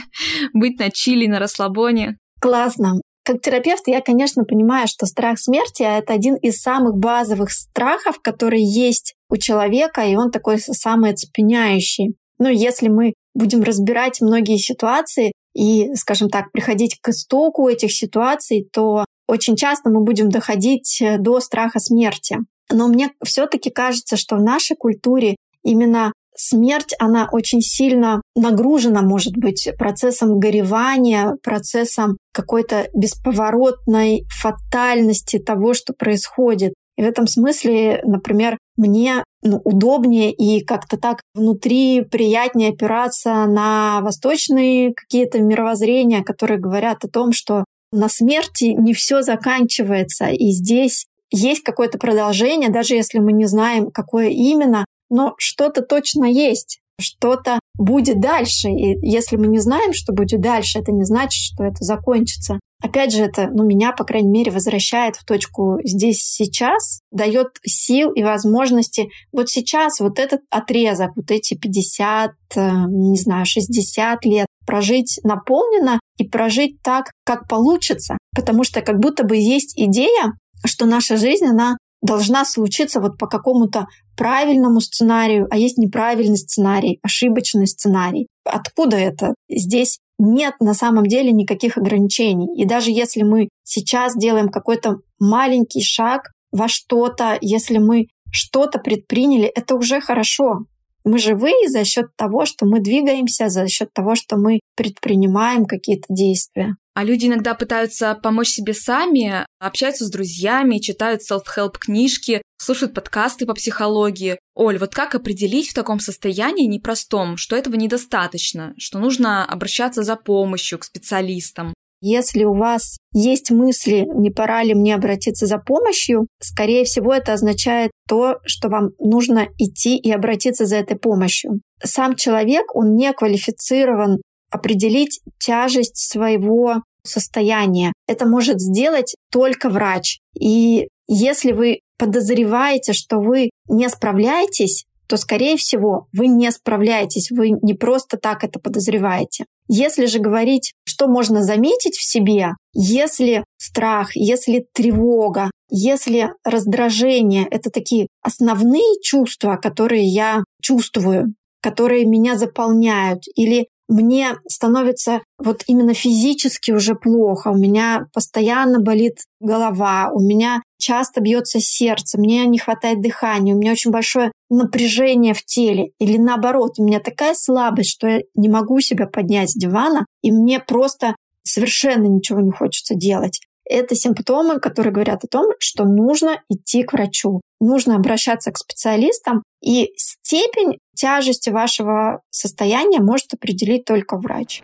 быть 0.52 0.78
на 0.78 0.90
чили, 0.90 1.26
на 1.26 1.38
расслабоне. 1.38 2.18
Классно. 2.40 3.00
Как 3.22 3.42
терапевт 3.42 3.86
я, 3.86 4.00
конечно, 4.00 4.44
понимаю, 4.44 4.88
что 4.88 5.06
страх 5.06 5.38
смерти— 5.38 5.82
это 5.84 6.12
один 6.12 6.36
из 6.36 6.60
самых 6.60 6.96
базовых 6.96 7.52
страхов, 7.52 8.18
которые 8.20 8.64
есть 8.64 9.14
у 9.28 9.36
человека, 9.36 10.02
и 10.02 10.16
он 10.16 10.30
такой 10.30 10.58
самый 10.58 11.12
оцепеняющий. 11.12 12.16
Ну, 12.38 12.48
если 12.48 12.88
мы 12.88 13.12
будем 13.34 13.62
разбирать 13.62 14.20
многие 14.20 14.56
ситуации 14.56 15.32
и, 15.54 15.94
скажем 15.94 16.30
так, 16.30 16.50
приходить 16.52 16.98
к 17.00 17.10
истоку 17.10 17.68
этих 17.68 17.92
ситуаций, 17.92 18.66
то 18.72 19.04
очень 19.28 19.56
часто 19.56 19.90
мы 19.90 20.02
будем 20.02 20.30
доходить 20.30 21.00
э, 21.00 21.18
до 21.18 21.40
страха 21.40 21.78
смерти. 21.78 22.38
Но 22.72 22.88
мне 22.88 23.10
все-таки 23.22 23.70
кажется, 23.70 24.16
что 24.16 24.36
в 24.36 24.42
нашей 24.42 24.76
культуре 24.76 25.36
именно 25.62 26.12
смерть, 26.40 26.94
она 26.98 27.28
очень 27.30 27.60
сильно 27.60 28.22
нагружена, 28.34 29.02
может 29.02 29.36
быть, 29.36 29.68
процессом 29.78 30.38
горевания, 30.38 31.36
процессом 31.42 32.16
какой-то 32.32 32.88
бесповоротной 32.94 34.24
фатальности 34.28 35.38
того, 35.38 35.74
что 35.74 35.92
происходит. 35.92 36.74
И 36.96 37.02
в 37.02 37.06
этом 37.06 37.26
смысле, 37.26 38.02
например, 38.04 38.58
мне 38.76 39.24
ну, 39.42 39.60
удобнее 39.64 40.32
и 40.32 40.64
как-то 40.64 40.98
так 40.98 41.22
внутри 41.34 42.02
приятнее 42.02 42.70
опираться 42.70 43.46
на 43.46 44.00
восточные 44.02 44.92
какие-то 44.94 45.40
мировоззрения, 45.40 46.22
которые 46.22 46.58
говорят 46.58 47.04
о 47.04 47.08
том, 47.08 47.32
что 47.32 47.64
на 47.92 48.08
смерти 48.08 48.74
не 48.76 48.92
все 48.94 49.22
заканчивается, 49.22 50.26
и 50.26 50.50
здесь 50.50 51.06
есть 51.30 51.62
какое-то 51.62 51.98
продолжение, 51.98 52.70
даже 52.70 52.94
если 52.94 53.18
мы 53.18 53.32
не 53.32 53.46
знаем, 53.46 53.90
какое 53.90 54.28
именно, 54.28 54.84
но 55.10 55.34
что-то 55.38 55.82
точно 55.82 56.24
есть, 56.24 56.80
что-то 57.00 57.58
будет 57.76 58.20
дальше. 58.20 58.68
И 58.68 58.98
если 59.02 59.36
мы 59.36 59.46
не 59.46 59.58
знаем, 59.58 59.92
что 59.92 60.12
будет 60.12 60.40
дальше, 60.40 60.78
это 60.78 60.92
не 60.92 61.04
значит, 61.04 61.42
что 61.42 61.64
это 61.64 61.82
закончится. 61.84 62.60
Опять 62.82 63.12
же, 63.12 63.22
это, 63.22 63.48
ну, 63.52 63.64
меня, 63.64 63.92
по 63.92 64.04
крайней 64.04 64.30
мере, 64.30 64.50
возвращает 64.50 65.16
в 65.16 65.24
точку 65.24 65.78
здесь 65.84 66.22
сейчас, 66.22 67.00
дает 67.10 67.48
сил 67.62 68.10
и 68.12 68.22
возможности 68.22 69.10
вот 69.32 69.50
сейчас 69.50 70.00
вот 70.00 70.18
этот 70.18 70.40
отрезок, 70.50 71.10
вот 71.14 71.30
эти 71.30 71.54
50, 71.54 72.30
э, 72.56 72.70
не 72.88 73.18
знаю, 73.18 73.44
60 73.44 74.24
лет 74.24 74.46
прожить 74.66 75.20
наполненно 75.24 76.00
и 76.16 76.26
прожить 76.26 76.80
так, 76.82 77.10
как 77.24 77.48
получится. 77.48 78.16
Потому 78.34 78.64
что 78.64 78.80
как 78.80 78.98
будто 78.98 79.24
бы 79.24 79.36
есть 79.36 79.74
идея, 79.76 80.32
что 80.64 80.86
наша 80.86 81.16
жизнь, 81.16 81.44
она 81.44 81.76
должна 82.02 82.44
случиться 82.44 83.00
вот 83.00 83.18
по 83.18 83.26
какому-то 83.26 83.86
правильному 84.16 84.80
сценарию, 84.80 85.46
а 85.50 85.56
есть 85.56 85.78
неправильный 85.78 86.36
сценарий, 86.36 86.98
ошибочный 87.02 87.66
сценарий. 87.66 88.26
Откуда 88.44 88.96
это? 88.96 89.34
Здесь 89.48 89.98
нет 90.18 90.54
на 90.60 90.74
самом 90.74 91.06
деле 91.06 91.32
никаких 91.32 91.78
ограничений. 91.78 92.60
И 92.60 92.66
даже 92.66 92.90
если 92.90 93.22
мы 93.22 93.48
сейчас 93.64 94.14
делаем 94.16 94.48
какой-то 94.48 94.98
маленький 95.18 95.82
шаг 95.82 96.32
во 96.52 96.68
что-то, 96.68 97.38
если 97.40 97.78
мы 97.78 98.08
что-то 98.30 98.78
предприняли, 98.78 99.46
это 99.46 99.74
уже 99.74 100.00
хорошо. 100.00 100.64
Мы 101.04 101.18
живые 101.18 101.68
за 101.68 101.84
счет 101.84 102.14
того, 102.16 102.44
что 102.44 102.66
мы 102.66 102.80
двигаемся, 102.80 103.48
за 103.48 103.66
счет 103.68 103.92
того, 103.92 104.14
что 104.14 104.36
мы 104.36 104.60
предпринимаем 104.76 105.64
какие-то 105.64 106.06
действия. 106.10 106.76
А 106.94 107.04
люди 107.04 107.26
иногда 107.26 107.54
пытаются 107.54 108.18
помочь 108.20 108.48
себе 108.48 108.74
сами, 108.74 109.46
общаются 109.58 110.04
с 110.04 110.10
друзьями, 110.10 110.78
читают 110.78 111.22
self-help 111.22 111.76
книжки, 111.78 112.42
слушают 112.58 112.94
подкасты 112.94 113.46
по 113.46 113.54
психологии. 113.54 114.38
Оль, 114.54 114.78
вот 114.78 114.94
как 114.94 115.14
определить 115.14 115.70
в 115.70 115.74
таком 115.74 116.00
состоянии 116.00 116.66
непростом, 116.66 117.36
что 117.36 117.56
этого 117.56 117.76
недостаточно, 117.76 118.74
что 118.76 118.98
нужно 118.98 119.44
обращаться 119.44 120.02
за 120.02 120.16
помощью 120.16 120.78
к 120.78 120.84
специалистам? 120.84 121.74
Если 122.02 122.44
у 122.44 122.54
вас 122.54 122.96
есть 123.12 123.50
мысли, 123.50 124.06
не 124.14 124.30
пора 124.30 124.62
ли 124.62 124.74
мне 124.74 124.94
обратиться 124.94 125.46
за 125.46 125.58
помощью, 125.58 126.28
скорее 126.40 126.84
всего, 126.84 127.12
это 127.12 127.34
означает 127.34 127.90
то, 128.08 128.38
что 128.46 128.70
вам 128.70 128.90
нужно 128.98 129.48
идти 129.58 129.98
и 129.98 130.10
обратиться 130.10 130.64
за 130.64 130.76
этой 130.76 130.98
помощью. 130.98 131.60
Сам 131.82 132.16
человек, 132.16 132.74
он 132.74 132.94
не 132.94 133.12
квалифицирован 133.12 134.22
определить 134.50 135.20
тяжесть 135.38 135.96
своего 135.96 136.82
состояния. 137.02 137.92
Это 138.06 138.26
может 138.26 138.60
сделать 138.60 139.14
только 139.30 139.68
врач. 139.70 140.18
И 140.38 140.88
если 141.06 141.52
вы 141.52 141.80
подозреваете, 141.98 142.92
что 142.92 143.18
вы 143.18 143.50
не 143.68 143.88
справляетесь, 143.88 144.84
то, 145.10 145.16
скорее 145.16 145.56
всего, 145.56 146.06
вы 146.12 146.28
не 146.28 146.50
справляетесь, 146.52 147.32
вы 147.32 147.50
не 147.50 147.74
просто 147.74 148.16
так 148.16 148.44
это 148.44 148.60
подозреваете. 148.60 149.44
Если 149.66 150.06
же 150.06 150.20
говорить, 150.20 150.72
что 150.84 151.08
можно 151.08 151.42
заметить 151.42 151.96
в 151.96 152.08
себе, 152.08 152.50
если 152.72 153.44
страх, 153.58 154.14
если 154.14 154.64
тревога, 154.72 155.50
если 155.68 156.30
раздражение— 156.44 157.46
это 157.50 157.70
такие 157.70 158.06
основные 158.22 159.00
чувства, 159.02 159.56
которые 159.56 160.04
я 160.04 160.44
чувствую, 160.62 161.34
которые 161.60 162.04
меня 162.04 162.36
заполняют, 162.36 163.22
или 163.34 163.66
мне 163.90 164.36
становится 164.48 165.20
вот 165.38 165.64
именно 165.66 165.94
физически 165.94 166.70
уже 166.70 166.94
плохо, 166.94 167.48
у 167.48 167.56
меня 167.56 168.06
постоянно 168.14 168.80
болит 168.80 169.18
голова, 169.40 170.10
у 170.14 170.20
меня 170.20 170.62
часто 170.78 171.20
бьется 171.20 171.60
сердце, 171.60 172.18
мне 172.18 172.46
не 172.46 172.58
хватает 172.58 173.02
дыхания, 173.02 173.54
у 173.54 173.58
меня 173.58 173.72
очень 173.72 173.90
большое 173.90 174.32
напряжение 174.48 175.34
в 175.34 175.44
теле. 175.44 175.90
Или 175.98 176.18
наоборот, 176.18 176.74
у 176.78 176.84
меня 176.84 177.00
такая 177.00 177.34
слабость, 177.34 177.90
что 177.90 178.06
я 178.06 178.20
не 178.34 178.48
могу 178.48 178.80
себя 178.80 179.06
поднять 179.06 179.50
с 179.50 179.54
дивана, 179.54 180.06
и 180.22 180.30
мне 180.30 180.60
просто 180.60 181.16
совершенно 181.42 182.06
ничего 182.06 182.40
не 182.40 182.52
хочется 182.52 182.94
делать. 182.94 183.40
Это 183.70 183.94
симптомы, 183.94 184.58
которые 184.58 184.92
говорят 184.92 185.22
о 185.22 185.28
том, 185.28 185.52
что 185.60 185.84
нужно 185.84 186.42
идти 186.48 186.82
к 186.82 186.92
врачу, 186.92 187.40
нужно 187.60 187.94
обращаться 187.94 188.50
к 188.50 188.58
специалистам, 188.58 189.44
и 189.62 189.92
степень 189.96 190.78
тяжести 190.96 191.50
вашего 191.50 192.20
состояния 192.30 192.98
может 192.98 193.32
определить 193.32 193.84
только 193.84 194.16
врач. 194.16 194.62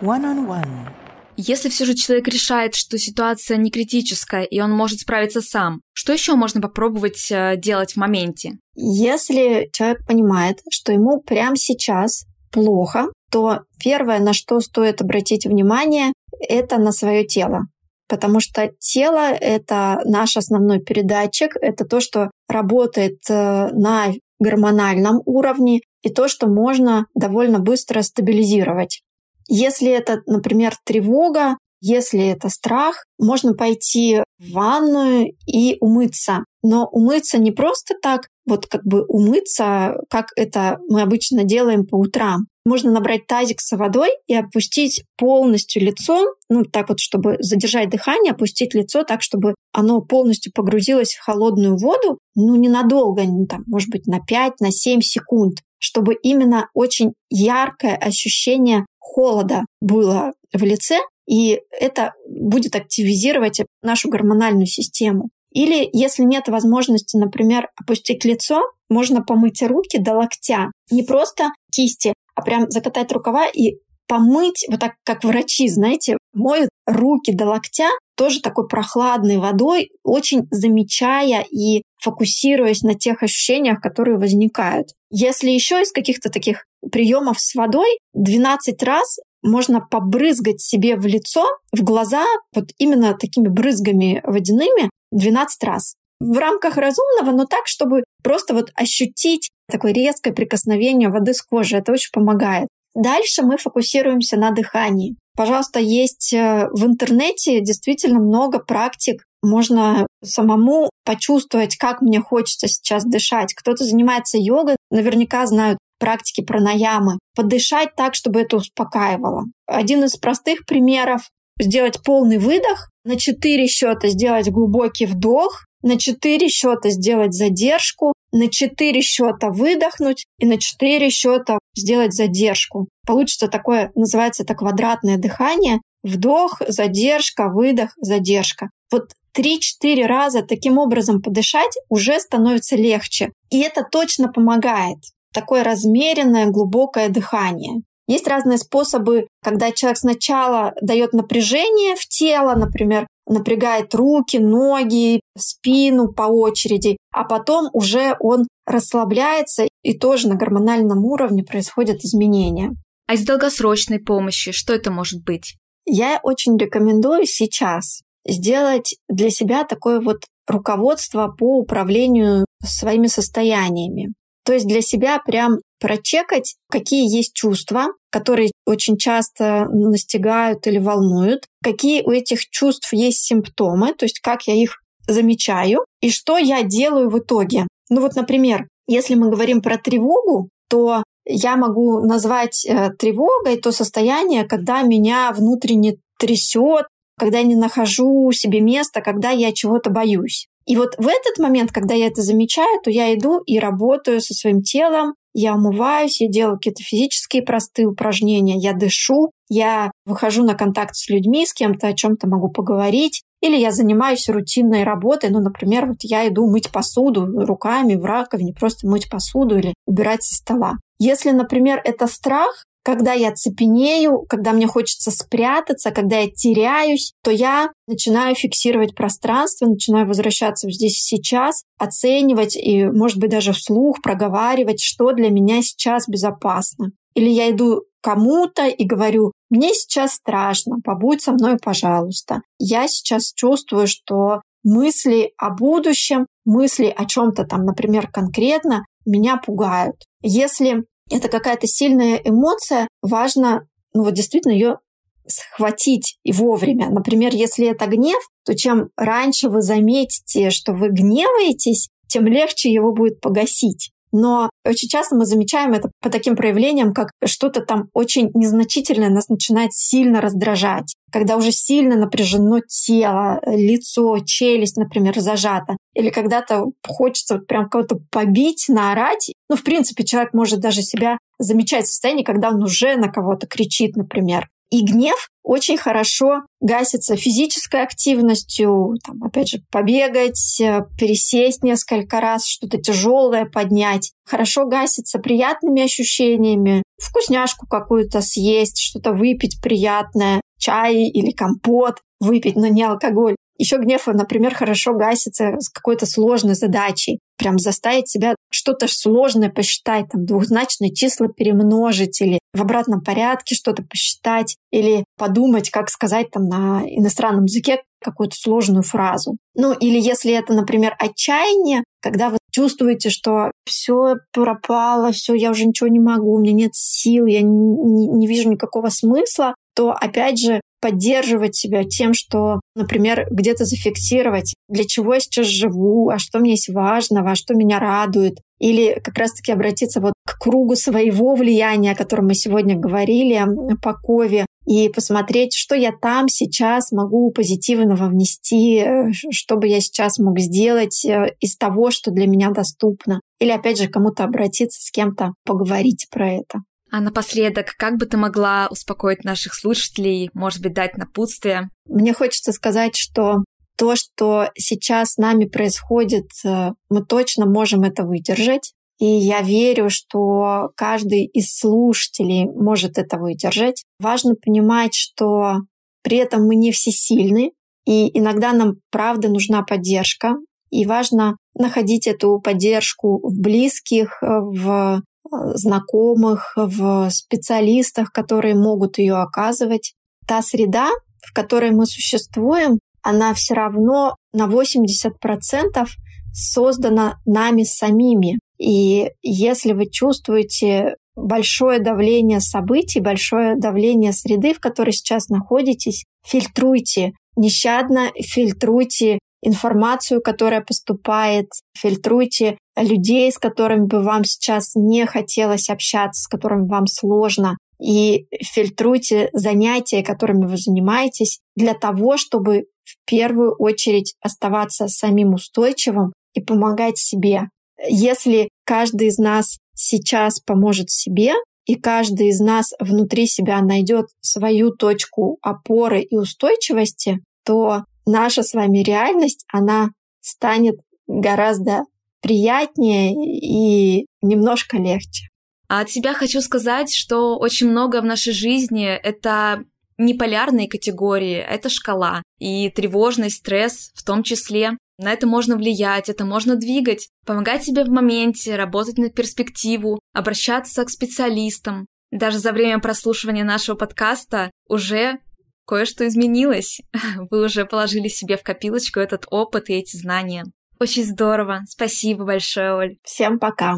One-on-one. 0.00 0.88
Если 1.36 1.68
все 1.68 1.84
же 1.84 1.94
человек 1.94 2.26
решает, 2.28 2.74
что 2.74 2.96
ситуация 2.96 3.58
не 3.58 3.70
критическая 3.70 4.44
и 4.44 4.60
он 4.60 4.70
может 4.70 5.00
справиться 5.00 5.42
сам, 5.42 5.82
что 5.92 6.14
еще 6.14 6.36
можно 6.36 6.62
попробовать 6.62 7.30
э, 7.30 7.56
делать 7.58 7.92
в 7.92 7.96
моменте? 7.96 8.52
Если 8.74 9.68
человек 9.74 10.06
понимает, 10.06 10.60
что 10.70 10.92
ему 10.92 11.20
прямо 11.20 11.56
сейчас 11.56 12.24
плохо, 12.50 13.08
то 13.30 13.60
первое, 13.78 14.20
на 14.20 14.32
что 14.32 14.60
стоит 14.60 15.02
обратить 15.02 15.44
внимание, 15.44 16.12
это 16.48 16.78
на 16.78 16.92
свое 16.92 17.26
тело. 17.26 17.66
Потому 18.08 18.40
что 18.40 18.70
тело— 18.78 19.32
это 19.40 20.00
наш 20.04 20.36
основной 20.36 20.80
передатчик, 20.80 21.56
это 21.60 21.84
то, 21.84 22.00
что 22.00 22.30
работает 22.48 23.18
э, 23.30 23.70
на 23.72 24.12
гормональном 24.38 25.22
уровне 25.24 25.80
и 26.02 26.10
то, 26.10 26.28
что 26.28 26.46
можно 26.46 27.06
довольно 27.14 27.60
быстро 27.60 28.02
стабилизировать. 28.02 29.02
Если 29.48 29.90
это, 29.90 30.22
например, 30.26 30.74
тревога, 30.84 31.56
если 31.86 32.26
это 32.28 32.48
страх, 32.48 33.04
можно 33.18 33.52
пойти 33.52 34.22
в 34.38 34.52
ванную 34.52 35.34
и 35.46 35.76
умыться. 35.80 36.44
Но 36.62 36.86
умыться 36.86 37.36
не 37.36 37.50
просто 37.50 37.94
так, 38.00 38.28
вот 38.46 38.66
как 38.66 38.82
бы 38.86 39.04
умыться, 39.06 39.96
как 40.08 40.28
это 40.34 40.78
мы 40.88 41.02
обычно 41.02 41.44
делаем 41.44 41.86
по 41.86 41.96
утрам. 41.96 42.46
Можно 42.64 42.90
набрать 42.90 43.26
тазик 43.26 43.60
с 43.60 43.76
водой 43.76 44.08
и 44.26 44.34
опустить 44.34 45.04
полностью 45.18 45.82
лицо, 45.82 46.24
ну 46.48 46.64
так 46.64 46.88
вот, 46.88 47.00
чтобы 47.00 47.36
задержать 47.40 47.90
дыхание, 47.90 48.32
опустить 48.32 48.72
лицо 48.72 49.02
так, 49.02 49.20
чтобы 49.20 49.54
оно 49.70 50.00
полностью 50.00 50.52
погрузилось 50.54 51.12
в 51.12 51.22
холодную 51.22 51.76
воду, 51.76 52.18
ну 52.34 52.54
ненадолго, 52.56 53.24
ну, 53.24 53.44
там, 53.44 53.64
может 53.66 53.90
быть, 53.90 54.06
на 54.06 54.20
5, 54.20 54.60
на 54.60 54.70
7 54.70 55.02
секунд, 55.02 55.58
чтобы 55.78 56.14
именно 56.14 56.68
очень 56.72 57.12
яркое 57.28 57.94
ощущение 57.94 58.86
холода 58.98 59.66
было 59.82 60.32
в 60.54 60.62
лице, 60.62 61.00
и 61.26 61.60
это 61.70 62.14
будет 62.28 62.74
активизировать 62.76 63.60
нашу 63.82 64.08
гормональную 64.08 64.66
систему. 64.66 65.30
Или 65.52 65.88
если 65.92 66.24
нет 66.24 66.48
возможности, 66.48 67.16
например, 67.16 67.68
опустить 67.80 68.24
лицо, 68.24 68.62
можно 68.90 69.22
помыть 69.22 69.62
руки 69.62 69.98
до 69.98 70.14
локтя. 70.14 70.70
Не 70.90 71.02
просто 71.02 71.50
кисти, 71.70 72.12
а 72.34 72.42
прям 72.42 72.70
закатать 72.70 73.12
рукава 73.12 73.46
и 73.46 73.76
помыть, 74.06 74.66
вот 74.68 74.80
так 74.80 74.94
как 75.04 75.24
врачи, 75.24 75.68
знаете, 75.68 76.18
моют 76.34 76.68
руки 76.86 77.32
до 77.32 77.46
локтя, 77.46 77.88
тоже 78.16 78.40
такой 78.40 78.68
прохладной 78.68 79.38
водой, 79.38 79.90
очень 80.02 80.42
замечая 80.50 81.44
и 81.50 81.82
фокусируясь 82.00 82.82
на 82.82 82.94
тех 82.94 83.22
ощущениях, 83.22 83.80
которые 83.80 84.18
возникают. 84.18 84.88
Если 85.10 85.50
еще 85.50 85.80
из 85.80 85.90
каких-то 85.90 86.30
таких 86.30 86.66
приемов 86.92 87.40
с 87.40 87.54
водой 87.54 87.98
12 88.12 88.82
раз 88.82 89.18
можно 89.44 89.80
побрызгать 89.80 90.60
себе 90.60 90.96
в 90.96 91.06
лицо, 91.06 91.46
в 91.72 91.82
глаза, 91.82 92.24
вот 92.54 92.70
именно 92.78 93.14
такими 93.14 93.48
брызгами 93.48 94.20
водяными 94.24 94.90
12 95.12 95.64
раз. 95.64 95.94
В 96.20 96.38
рамках 96.38 96.76
разумного, 96.76 97.36
но 97.36 97.44
так, 97.44 97.66
чтобы 97.66 98.04
просто 98.22 98.54
вот 98.54 98.70
ощутить 98.74 99.50
такое 99.70 99.92
резкое 99.92 100.32
прикосновение 100.32 101.10
воды 101.10 101.34
с 101.34 101.42
кожи. 101.42 101.76
Это 101.76 101.92
очень 101.92 102.10
помогает. 102.12 102.68
Дальше 102.94 103.42
мы 103.42 103.58
фокусируемся 103.58 104.36
на 104.36 104.52
дыхании. 104.52 105.16
Пожалуйста, 105.36 105.80
есть 105.80 106.32
э, 106.32 106.68
в 106.72 106.86
интернете 106.86 107.60
действительно 107.60 108.20
много 108.20 108.60
практик. 108.60 109.24
Можно 109.42 110.06
самому 110.22 110.90
почувствовать, 111.04 111.76
как 111.76 112.00
мне 112.00 112.20
хочется 112.20 112.68
сейчас 112.68 113.04
дышать. 113.04 113.52
Кто-то 113.52 113.84
занимается 113.84 114.38
йогой, 114.38 114.76
наверняка 114.90 115.44
знают 115.46 115.78
практики 116.04 116.42
пранаямы, 116.42 117.18
подышать 117.34 117.96
так, 117.96 118.14
чтобы 118.14 118.42
это 118.42 118.58
успокаивало. 118.58 119.44
Один 119.66 120.04
из 120.04 120.16
простых 120.16 120.66
примеров– 120.66 121.30
сделать 121.58 122.02
полный 122.04 122.36
выдох, 122.36 122.90
на 123.06 123.16
4 123.16 123.66
счета 123.68 124.08
сделать 124.08 124.50
глубокий 124.50 125.06
вдох, 125.06 125.64
на 125.82 125.98
4 125.98 126.46
счета 126.50 126.90
сделать 126.90 127.32
задержку, 127.32 128.12
на 128.32 128.48
4 128.48 129.00
счета 129.00 129.48
выдохнуть 129.48 130.26
и 130.38 130.44
на 130.44 130.58
4 130.58 131.08
счета 131.08 131.58
сделать 131.74 132.12
задержку. 132.12 132.86
Получится 133.06 133.48
такое, 133.48 133.90
называется 133.94 134.42
это 134.42 134.54
квадратное 134.54 135.16
дыхание. 135.16 135.80
Вдох, 136.02 136.60
задержка, 136.68 137.48
выдох, 137.48 137.92
задержка. 137.96 138.68
Вот 138.92 139.12
3-4 139.34 140.04
раза 140.04 140.42
таким 140.42 140.76
образом 140.76 141.22
подышать 141.22 141.72
уже 141.88 142.20
становится 142.20 142.76
легче. 142.76 143.32
И 143.50 143.60
это 143.60 143.84
точно 143.90 144.30
помогает. 144.30 144.98
Такое 145.34 145.64
размеренное, 145.64 146.46
глубокое 146.46 147.08
дыхание. 147.08 147.82
Есть 148.06 148.28
разные 148.28 148.58
способы, 148.58 149.26
когда 149.42 149.72
человек 149.72 149.98
сначала 149.98 150.74
дает 150.80 151.12
напряжение 151.12 151.96
в 151.96 152.06
тело, 152.06 152.54
например, 152.54 153.06
напрягает 153.26 153.94
руки, 153.94 154.36
ноги, 154.36 155.20
спину 155.36 156.12
по 156.12 156.24
очереди, 156.24 156.98
а 157.12 157.24
потом 157.24 157.68
уже 157.72 158.16
он 158.20 158.46
расслабляется, 158.66 159.66
и 159.82 159.98
тоже 159.98 160.28
на 160.28 160.36
гормональном 160.36 161.04
уровне 161.04 161.42
происходят 161.42 162.04
изменения. 162.04 162.72
А 163.06 163.14
из 163.14 163.24
долгосрочной 163.24 163.98
помощи 163.98 164.52
что 164.52 164.72
это 164.72 164.90
может 164.90 165.24
быть? 165.24 165.56
Я 165.86 166.20
очень 166.22 166.56
рекомендую 166.56 167.26
сейчас 167.26 168.02
сделать 168.26 168.96
для 169.08 169.30
себя 169.30 169.64
такое 169.64 170.00
вот 170.00 170.24
руководство 170.46 171.28
по 171.28 171.58
управлению 171.58 172.46
своими 172.62 173.06
состояниями. 173.06 174.12
То 174.44 174.52
есть 174.52 174.66
для 174.66 174.82
себя 174.82 175.18
прям 175.24 175.58
прочекать, 175.80 176.56
какие 176.70 177.14
есть 177.14 177.34
чувства, 177.34 177.86
которые 178.10 178.50
очень 178.66 178.96
часто 178.96 179.66
настигают 179.70 180.66
или 180.66 180.78
волнуют, 180.78 181.46
какие 181.62 182.02
у 182.02 182.10
этих 182.10 182.48
чувств 182.50 182.92
есть 182.92 183.24
симптомы, 183.24 183.94
то 183.94 184.04
есть 184.04 184.20
как 184.20 184.42
я 184.46 184.54
их 184.54 184.80
замечаю 185.06 185.84
и 186.00 186.10
что 186.10 186.38
я 186.38 186.62
делаю 186.62 187.10
в 187.10 187.18
итоге. 187.18 187.66
Ну 187.90 188.00
вот, 188.00 188.14
например, 188.14 188.66
если 188.86 189.14
мы 189.14 189.30
говорим 189.30 189.62
про 189.62 189.78
тревогу, 189.78 190.48
то 190.68 191.02
я 191.26 191.56
могу 191.56 192.00
назвать 192.00 192.66
э, 192.66 192.90
тревогой 192.98 193.56
то 193.56 193.72
состояние, 193.72 194.44
когда 194.44 194.82
меня 194.82 195.32
внутренне 195.32 195.96
трясет, 196.18 196.86
когда 197.18 197.38
я 197.38 197.44
не 197.44 197.56
нахожу 197.56 198.30
себе 198.32 198.60
места, 198.60 199.00
когда 199.00 199.30
я 199.30 199.52
чего-то 199.52 199.90
боюсь. 199.90 200.48
И 200.66 200.76
вот 200.76 200.94
в 200.96 201.06
этот 201.06 201.38
момент, 201.38 201.72
когда 201.72 201.94
я 201.94 202.06
это 202.06 202.22
замечаю, 202.22 202.80
то 202.82 202.90
я 202.90 203.14
иду 203.14 203.40
и 203.44 203.58
работаю 203.58 204.20
со 204.20 204.34
своим 204.34 204.62
телом, 204.62 205.14
я 205.34 205.54
умываюсь, 205.54 206.20
я 206.20 206.28
делаю 206.28 206.56
какие-то 206.56 206.82
физические 206.82 207.42
простые 207.42 207.86
упражнения, 207.86 208.56
я 208.56 208.72
дышу, 208.72 209.32
я 209.48 209.90
выхожу 210.06 210.44
на 210.44 210.54
контакт 210.54 210.94
с 210.94 211.08
людьми, 211.08 211.44
с 211.44 211.52
кем-то 211.52 211.88
о 211.88 211.92
чем-то 211.92 212.28
могу 212.28 212.50
поговорить, 212.50 213.22
или 213.42 213.56
я 213.56 213.72
занимаюсь 213.72 214.28
рутинной 214.28 214.84
работой, 214.84 215.30
ну, 215.30 215.40
например, 215.40 215.86
вот 215.86 215.98
я 216.00 216.26
иду 216.28 216.50
мыть 216.50 216.70
посуду 216.70 217.26
руками 217.26 217.96
в 217.96 218.04
раковине, 218.04 218.54
просто 218.54 218.86
мыть 218.86 219.10
посуду 219.10 219.58
или 219.58 219.74
убирать 219.86 220.22
со 220.22 220.36
стола. 220.36 220.74
Если, 220.98 221.30
например, 221.30 221.80
это 221.84 222.06
страх, 222.06 222.64
когда 222.84 223.14
я 223.14 223.32
цепенею, 223.32 224.24
когда 224.28 224.52
мне 224.52 224.66
хочется 224.66 225.10
спрятаться, 225.10 225.90
когда 225.90 226.18
я 226.18 226.30
теряюсь, 226.30 227.14
то 227.24 227.30
я 227.30 227.70
начинаю 227.86 228.34
фиксировать 228.34 228.94
пространство, 228.94 229.66
начинаю 229.66 230.06
возвращаться 230.06 230.70
здесь 230.70 230.98
и 230.98 231.16
сейчас, 231.16 231.64
оценивать 231.78 232.56
и, 232.56 232.84
может 232.84 233.18
быть, 233.18 233.30
даже 233.30 233.52
вслух 233.52 234.02
проговаривать, 234.02 234.80
что 234.80 235.12
для 235.12 235.30
меня 235.30 235.62
сейчас 235.62 236.06
безопасно. 236.06 236.90
Или 237.14 237.30
я 237.30 237.50
иду 237.50 237.84
кому-то 238.02 238.66
и 238.66 238.84
говорю, 238.84 239.32
мне 239.48 239.72
сейчас 239.72 240.14
страшно, 240.14 240.76
побудь 240.84 241.22
со 241.22 241.32
мной, 241.32 241.56
пожалуйста. 241.56 242.42
Я 242.58 242.86
сейчас 242.86 243.32
чувствую, 243.34 243.86
что 243.86 244.42
мысли 244.62 245.32
о 245.38 245.50
будущем, 245.50 246.26
мысли 246.44 246.92
о 246.94 247.06
чем-то 247.06 247.44
там, 247.44 247.64
например, 247.64 248.08
конкретно, 248.08 248.84
меня 249.06 249.38
пугают. 249.38 249.96
Если 250.20 250.84
это 251.10 251.28
какая-то 251.28 251.66
сильная 251.66 252.16
эмоция, 252.16 252.88
важно, 253.02 253.68
ну 253.92 254.04
вот 254.04 254.14
действительно 254.14 254.52
ее 254.52 254.78
схватить 255.26 256.18
и 256.22 256.32
вовремя. 256.32 256.90
Например, 256.90 257.34
если 257.34 257.66
это 257.68 257.86
гнев, 257.86 258.22
то 258.44 258.54
чем 258.54 258.90
раньше 258.96 259.48
вы 259.48 259.62
заметите, 259.62 260.50
что 260.50 260.72
вы 260.72 260.90
гневаетесь, 260.90 261.88
тем 262.08 262.26
легче 262.26 262.70
его 262.70 262.92
будет 262.92 263.20
погасить. 263.20 263.90
Но 264.16 264.48
очень 264.64 264.88
часто 264.88 265.16
мы 265.16 265.26
замечаем 265.26 265.72
это 265.72 265.90
по 266.00 266.08
таким 266.08 266.36
проявлениям, 266.36 266.94
как 266.94 267.10
что-то 267.24 267.62
там 267.62 267.88
очень 267.94 268.30
незначительное 268.32 269.10
нас 269.10 269.28
начинает 269.28 269.72
сильно 269.72 270.20
раздражать. 270.20 270.94
Когда 271.10 271.36
уже 271.36 271.50
сильно 271.50 271.96
напряжено 271.96 272.60
тело, 272.60 273.40
лицо, 273.44 274.20
челюсть, 274.24 274.76
например, 274.76 275.18
зажата. 275.18 275.76
Или 275.94 276.10
когда-то 276.10 276.66
хочется 276.86 277.38
вот 277.38 277.48
прям 277.48 277.68
кого-то 277.68 277.98
побить, 278.12 278.66
наорать. 278.68 279.32
Ну, 279.50 279.56
в 279.56 279.64
принципе, 279.64 280.04
человек 280.04 280.32
может 280.32 280.60
даже 280.60 280.82
себя 280.82 281.18
замечать 281.40 281.86
в 281.86 281.88
состоянии, 281.88 282.22
когда 282.22 282.50
он 282.50 282.62
уже 282.62 282.94
на 282.94 283.08
кого-то 283.08 283.48
кричит, 283.48 283.96
например. 283.96 284.46
И 284.74 284.82
гнев 284.82 285.28
очень 285.44 285.78
хорошо 285.78 286.42
гасится 286.60 287.14
физической 287.14 287.80
активностью, 287.84 288.96
там, 289.06 289.22
опять 289.22 289.50
же, 289.50 289.58
побегать, 289.70 290.60
э, 290.60 290.80
пересесть 290.98 291.62
несколько 291.62 292.20
раз, 292.20 292.44
что-то 292.44 292.78
тяжелое 292.78 293.44
поднять. 293.44 294.10
Хорошо 294.26 294.66
гасится 294.66 295.20
приятными 295.20 295.80
ощущениями, 295.80 296.82
вкусняшку 297.00 297.68
какую-то 297.68 298.20
съесть, 298.20 298.80
что-то 298.80 299.12
выпить 299.12 299.60
приятное, 299.62 300.40
чай 300.58 301.04
или 301.04 301.30
компот 301.30 302.00
выпить, 302.18 302.56
но 302.56 302.66
не 302.66 302.82
алкоголь. 302.82 303.36
Еще 303.56 303.78
гнев, 303.78 304.06
например, 304.06 304.54
хорошо 304.54 304.94
гасится 304.94 305.60
с 305.60 305.68
какой-то 305.68 306.06
сложной 306.06 306.54
задачей. 306.54 307.20
Прям 307.36 307.58
заставить 307.58 308.08
себя 308.08 308.34
что-то 308.50 308.86
сложное 308.88 309.50
посчитать, 309.50 310.06
там, 310.10 310.24
двухзначные 310.24 310.94
числа 310.94 311.28
перемножить 311.28 312.20
или 312.20 312.38
в 312.52 312.62
обратном 312.62 313.02
порядке 313.02 313.54
что-то 313.54 313.82
посчитать 313.82 314.56
или 314.70 315.04
подумать, 315.18 315.70
как 315.70 315.90
сказать 315.90 316.30
там 316.30 316.48
на 316.48 316.82
иностранном 316.86 317.44
языке 317.44 317.82
какую-то 318.02 318.36
сложную 318.36 318.82
фразу. 318.82 319.36
Ну, 319.54 319.72
или 319.72 319.98
если 319.98 320.32
это, 320.32 320.52
например, 320.52 320.94
отчаяние, 320.98 321.82
когда 322.02 322.28
вы 322.28 322.38
чувствуете, 322.52 323.08
что 323.10 323.50
все 323.64 324.16
пропало, 324.32 325.10
все, 325.10 325.34
я 325.34 325.50
уже 325.50 325.66
ничего 325.66 325.88
не 325.88 326.00
могу, 326.00 326.34
у 326.34 326.38
меня 326.38 326.52
нет 326.52 326.74
сил, 326.74 327.26
я 327.26 327.40
не, 327.40 328.06
не 328.06 328.26
вижу 328.26 328.50
никакого 328.50 328.90
смысла, 328.90 329.54
то 329.74 329.92
опять 329.92 330.38
же 330.38 330.60
поддерживать 330.80 331.56
себя 331.56 331.84
тем, 331.84 332.12
что, 332.12 332.60
например, 332.76 333.26
где-то 333.30 333.64
зафиксировать, 333.64 334.54
для 334.68 334.84
чего 334.84 335.14
я 335.14 335.20
сейчас 335.20 335.46
живу, 335.46 336.10
а 336.10 336.18
что 336.18 336.38
мне 336.38 336.52
есть 336.52 336.68
важного, 336.68 337.30
а 337.30 337.34
что 337.34 337.54
меня 337.54 337.78
радует. 337.78 338.38
Или 338.58 339.00
как 339.02 339.16
раз-таки 339.16 339.50
обратиться 339.50 340.00
вот 340.00 340.12
к 340.26 340.38
кругу 340.38 340.76
своего 340.76 341.34
влияния, 341.34 341.92
о 341.92 341.96
котором 341.96 342.26
мы 342.26 342.34
сегодня 342.34 342.76
говорили, 342.76 343.46
по 343.82 343.94
Кове, 343.94 344.44
и 344.66 344.88
посмотреть, 344.88 345.54
что 345.54 345.74
я 345.74 345.90
там 345.92 346.28
сейчас 346.28 346.90
могу 346.92 347.30
позитивного 347.30 348.08
внести, 348.08 348.78
э, 348.78 349.12
что 349.30 349.56
бы 349.56 349.68
я 349.68 349.80
сейчас 349.80 350.18
мог 350.18 350.38
сделать 350.38 351.04
э, 351.04 351.34
из 351.40 351.56
того, 351.56 351.90
что 351.90 352.10
для 352.10 352.26
меня 352.26 352.50
доступно. 352.50 353.20
Или 353.40 353.50
опять 353.50 353.78
же 353.78 353.88
кому-то 353.88 354.24
обратиться, 354.24 354.80
с 354.80 354.90
кем-то 354.90 355.34
поговорить 355.44 356.08
про 356.10 356.30
это. 356.30 356.60
А 356.94 357.00
напоследок, 357.00 357.74
как 357.76 357.96
бы 357.98 358.06
ты 358.06 358.16
могла 358.16 358.68
успокоить 358.70 359.24
наших 359.24 359.54
слушателей, 359.54 360.30
может 360.32 360.62
быть, 360.62 360.74
дать 360.74 360.96
напутствие? 360.96 361.70
Мне 361.86 362.12
хочется 362.12 362.52
сказать, 362.52 362.94
что 362.94 363.38
то, 363.76 363.96
что 363.96 364.50
сейчас 364.54 365.14
с 365.14 365.16
нами 365.16 365.46
происходит, 365.46 366.26
э, 366.44 366.70
мы 366.90 367.04
точно 367.04 367.46
можем 367.46 367.82
это 367.82 368.04
выдержать. 368.04 368.74
И 369.00 369.06
я 369.06 369.42
верю, 369.42 369.90
что 369.90 370.70
каждый 370.76 371.24
из 371.24 371.58
слушателей 371.58 372.44
может 372.44 372.96
это 372.96 373.18
выдержать. 373.18 373.82
Важно 373.98 374.36
понимать, 374.36 374.94
что 374.94 375.62
при 376.04 376.18
этом 376.18 376.46
мы 376.46 376.54
не 376.54 376.70
всесильны, 376.70 377.50
и 377.84 378.16
иногда 378.16 378.52
нам 378.52 378.74
правда 378.92 379.28
нужна 379.28 379.64
поддержка. 379.64 380.36
И 380.70 380.86
важно 380.86 381.38
находить 381.58 382.06
эту 382.06 382.38
поддержку 382.38 383.18
в 383.28 383.40
близких, 383.40 384.18
в 384.22 385.02
знакомых, 385.30 386.52
в 386.56 387.10
специалистах, 387.10 388.12
которые 388.12 388.54
могут 388.54 388.98
ее 388.98 389.16
оказывать. 389.16 389.94
Та 390.26 390.42
среда, 390.42 390.90
в 391.22 391.32
которой 391.32 391.70
мы 391.70 391.86
существуем, 391.86 392.78
она 393.02 393.34
все 393.34 393.54
равно 393.54 394.16
на 394.32 394.46
80% 394.46 395.86
создана 396.32 397.18
нами 397.24 397.62
самими. 397.62 398.38
И 398.58 399.10
если 399.22 399.72
вы 399.72 399.90
чувствуете 399.90 400.96
большое 401.16 401.80
давление 401.80 402.40
событий, 402.40 403.00
большое 403.00 403.56
давление 403.56 404.12
среды, 404.12 404.54
в 404.54 404.60
которой 404.60 404.92
сейчас 404.92 405.28
находитесь, 405.28 406.04
фильтруйте, 406.26 407.12
нещадно 407.36 408.10
фильтруйте 408.20 409.18
информацию, 409.44 410.20
которая 410.20 410.62
поступает, 410.62 411.48
фильтруйте 411.76 412.58
людей, 412.76 413.30
с 413.30 413.38
которыми 413.38 413.86
бы 413.86 414.02
вам 414.02 414.24
сейчас 414.24 414.74
не 414.74 415.06
хотелось 415.06 415.68
общаться, 415.68 416.22
с 416.22 416.28
которыми 416.28 416.66
вам 416.66 416.86
сложно, 416.86 417.56
и 417.80 418.26
фильтруйте 418.42 419.28
занятия, 419.32 420.02
которыми 420.02 420.46
вы 420.46 420.56
занимаетесь, 420.56 421.40
для 421.54 421.74
того, 421.74 422.16
чтобы 422.16 422.64
в 422.82 422.96
первую 423.06 423.54
очередь 423.56 424.14
оставаться 424.22 424.88
самим 424.88 425.34
устойчивым 425.34 426.12
и 426.34 426.40
помогать 426.40 426.98
себе. 426.98 427.48
Если 427.88 428.48
каждый 428.64 429.08
из 429.08 429.18
нас 429.18 429.58
сейчас 429.74 430.40
поможет 430.40 430.90
себе, 430.90 431.34
и 431.66 431.76
каждый 431.76 432.28
из 432.28 432.40
нас 432.40 432.72
внутри 432.78 433.26
себя 433.26 433.60
найдет 433.62 434.06
свою 434.20 434.70
точку 434.70 435.38
опоры 435.42 436.02
и 436.02 436.16
устойчивости, 436.16 437.20
то 437.44 437.84
наша 438.06 438.42
с 438.42 438.54
вами 438.54 438.78
реальность, 438.78 439.44
она 439.52 439.90
станет 440.20 440.76
гораздо 441.06 441.84
приятнее 442.20 443.12
и 443.12 444.06
немножко 444.22 444.78
легче. 444.78 445.28
А 445.68 445.80
от 445.80 445.90
себя 445.90 446.14
хочу 446.14 446.40
сказать, 446.40 446.94
что 446.94 447.36
очень 447.38 447.68
много 447.68 448.00
в 448.00 448.04
нашей 448.04 448.32
жизни— 448.32 448.86
это 449.02 449.64
не 449.98 450.14
полярные 450.14 450.68
категории, 450.68 451.36
это 451.36 451.68
шкала. 451.68 452.22
И 452.38 452.70
тревожность, 452.70 453.36
стресс 453.36 453.90
в 453.94 454.02
том 454.02 454.22
числе. 454.22 454.76
На 454.98 455.12
это 455.12 455.26
можно 455.26 455.56
влиять, 455.56 456.08
это 456.08 456.24
можно 456.24 456.56
двигать, 456.56 457.08
помогать 457.26 457.64
себе 457.64 457.84
в 457.84 457.88
моменте, 457.88 458.56
работать 458.56 458.98
на 458.98 459.10
перспективу, 459.10 460.00
обращаться 460.12 460.84
к 460.84 460.90
специалистам. 460.90 461.86
Даже 462.10 462.38
за 462.38 462.52
время 462.52 462.78
прослушивания 462.78 463.44
нашего 463.44 463.76
подкаста 463.76 464.50
уже 464.68 465.18
кое-что 465.66 466.06
изменилось. 466.06 466.80
Вы 467.30 467.44
уже 467.44 467.64
положили 467.64 468.08
себе 468.08 468.36
в 468.36 468.42
копилочку 468.42 469.00
этот 469.00 469.26
опыт 469.30 469.70
и 469.70 469.74
эти 469.74 469.96
знания. 469.96 470.44
Очень 470.80 471.04
здорово. 471.04 471.60
Спасибо 471.68 472.24
большое, 472.24 472.74
Оль. 472.74 472.96
Всем 473.04 473.38
пока. 473.38 473.76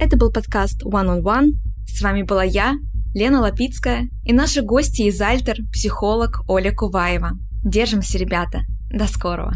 Это 0.00 0.16
был 0.16 0.32
подкаст 0.32 0.82
One 0.82 1.18
on 1.18 1.22
One. 1.22 1.50
С 1.86 2.00
вами 2.00 2.22
была 2.22 2.42
я, 2.42 2.74
Лена 3.14 3.40
Лапицкая, 3.40 4.08
и 4.24 4.32
наши 4.32 4.62
гости 4.62 5.02
из 5.02 5.20
Альтер, 5.20 5.58
психолог 5.72 6.42
Оля 6.48 6.74
Куваева. 6.74 7.32
Держимся, 7.62 8.16
ребята. 8.16 8.62
До 8.90 9.06
скорого. 9.06 9.54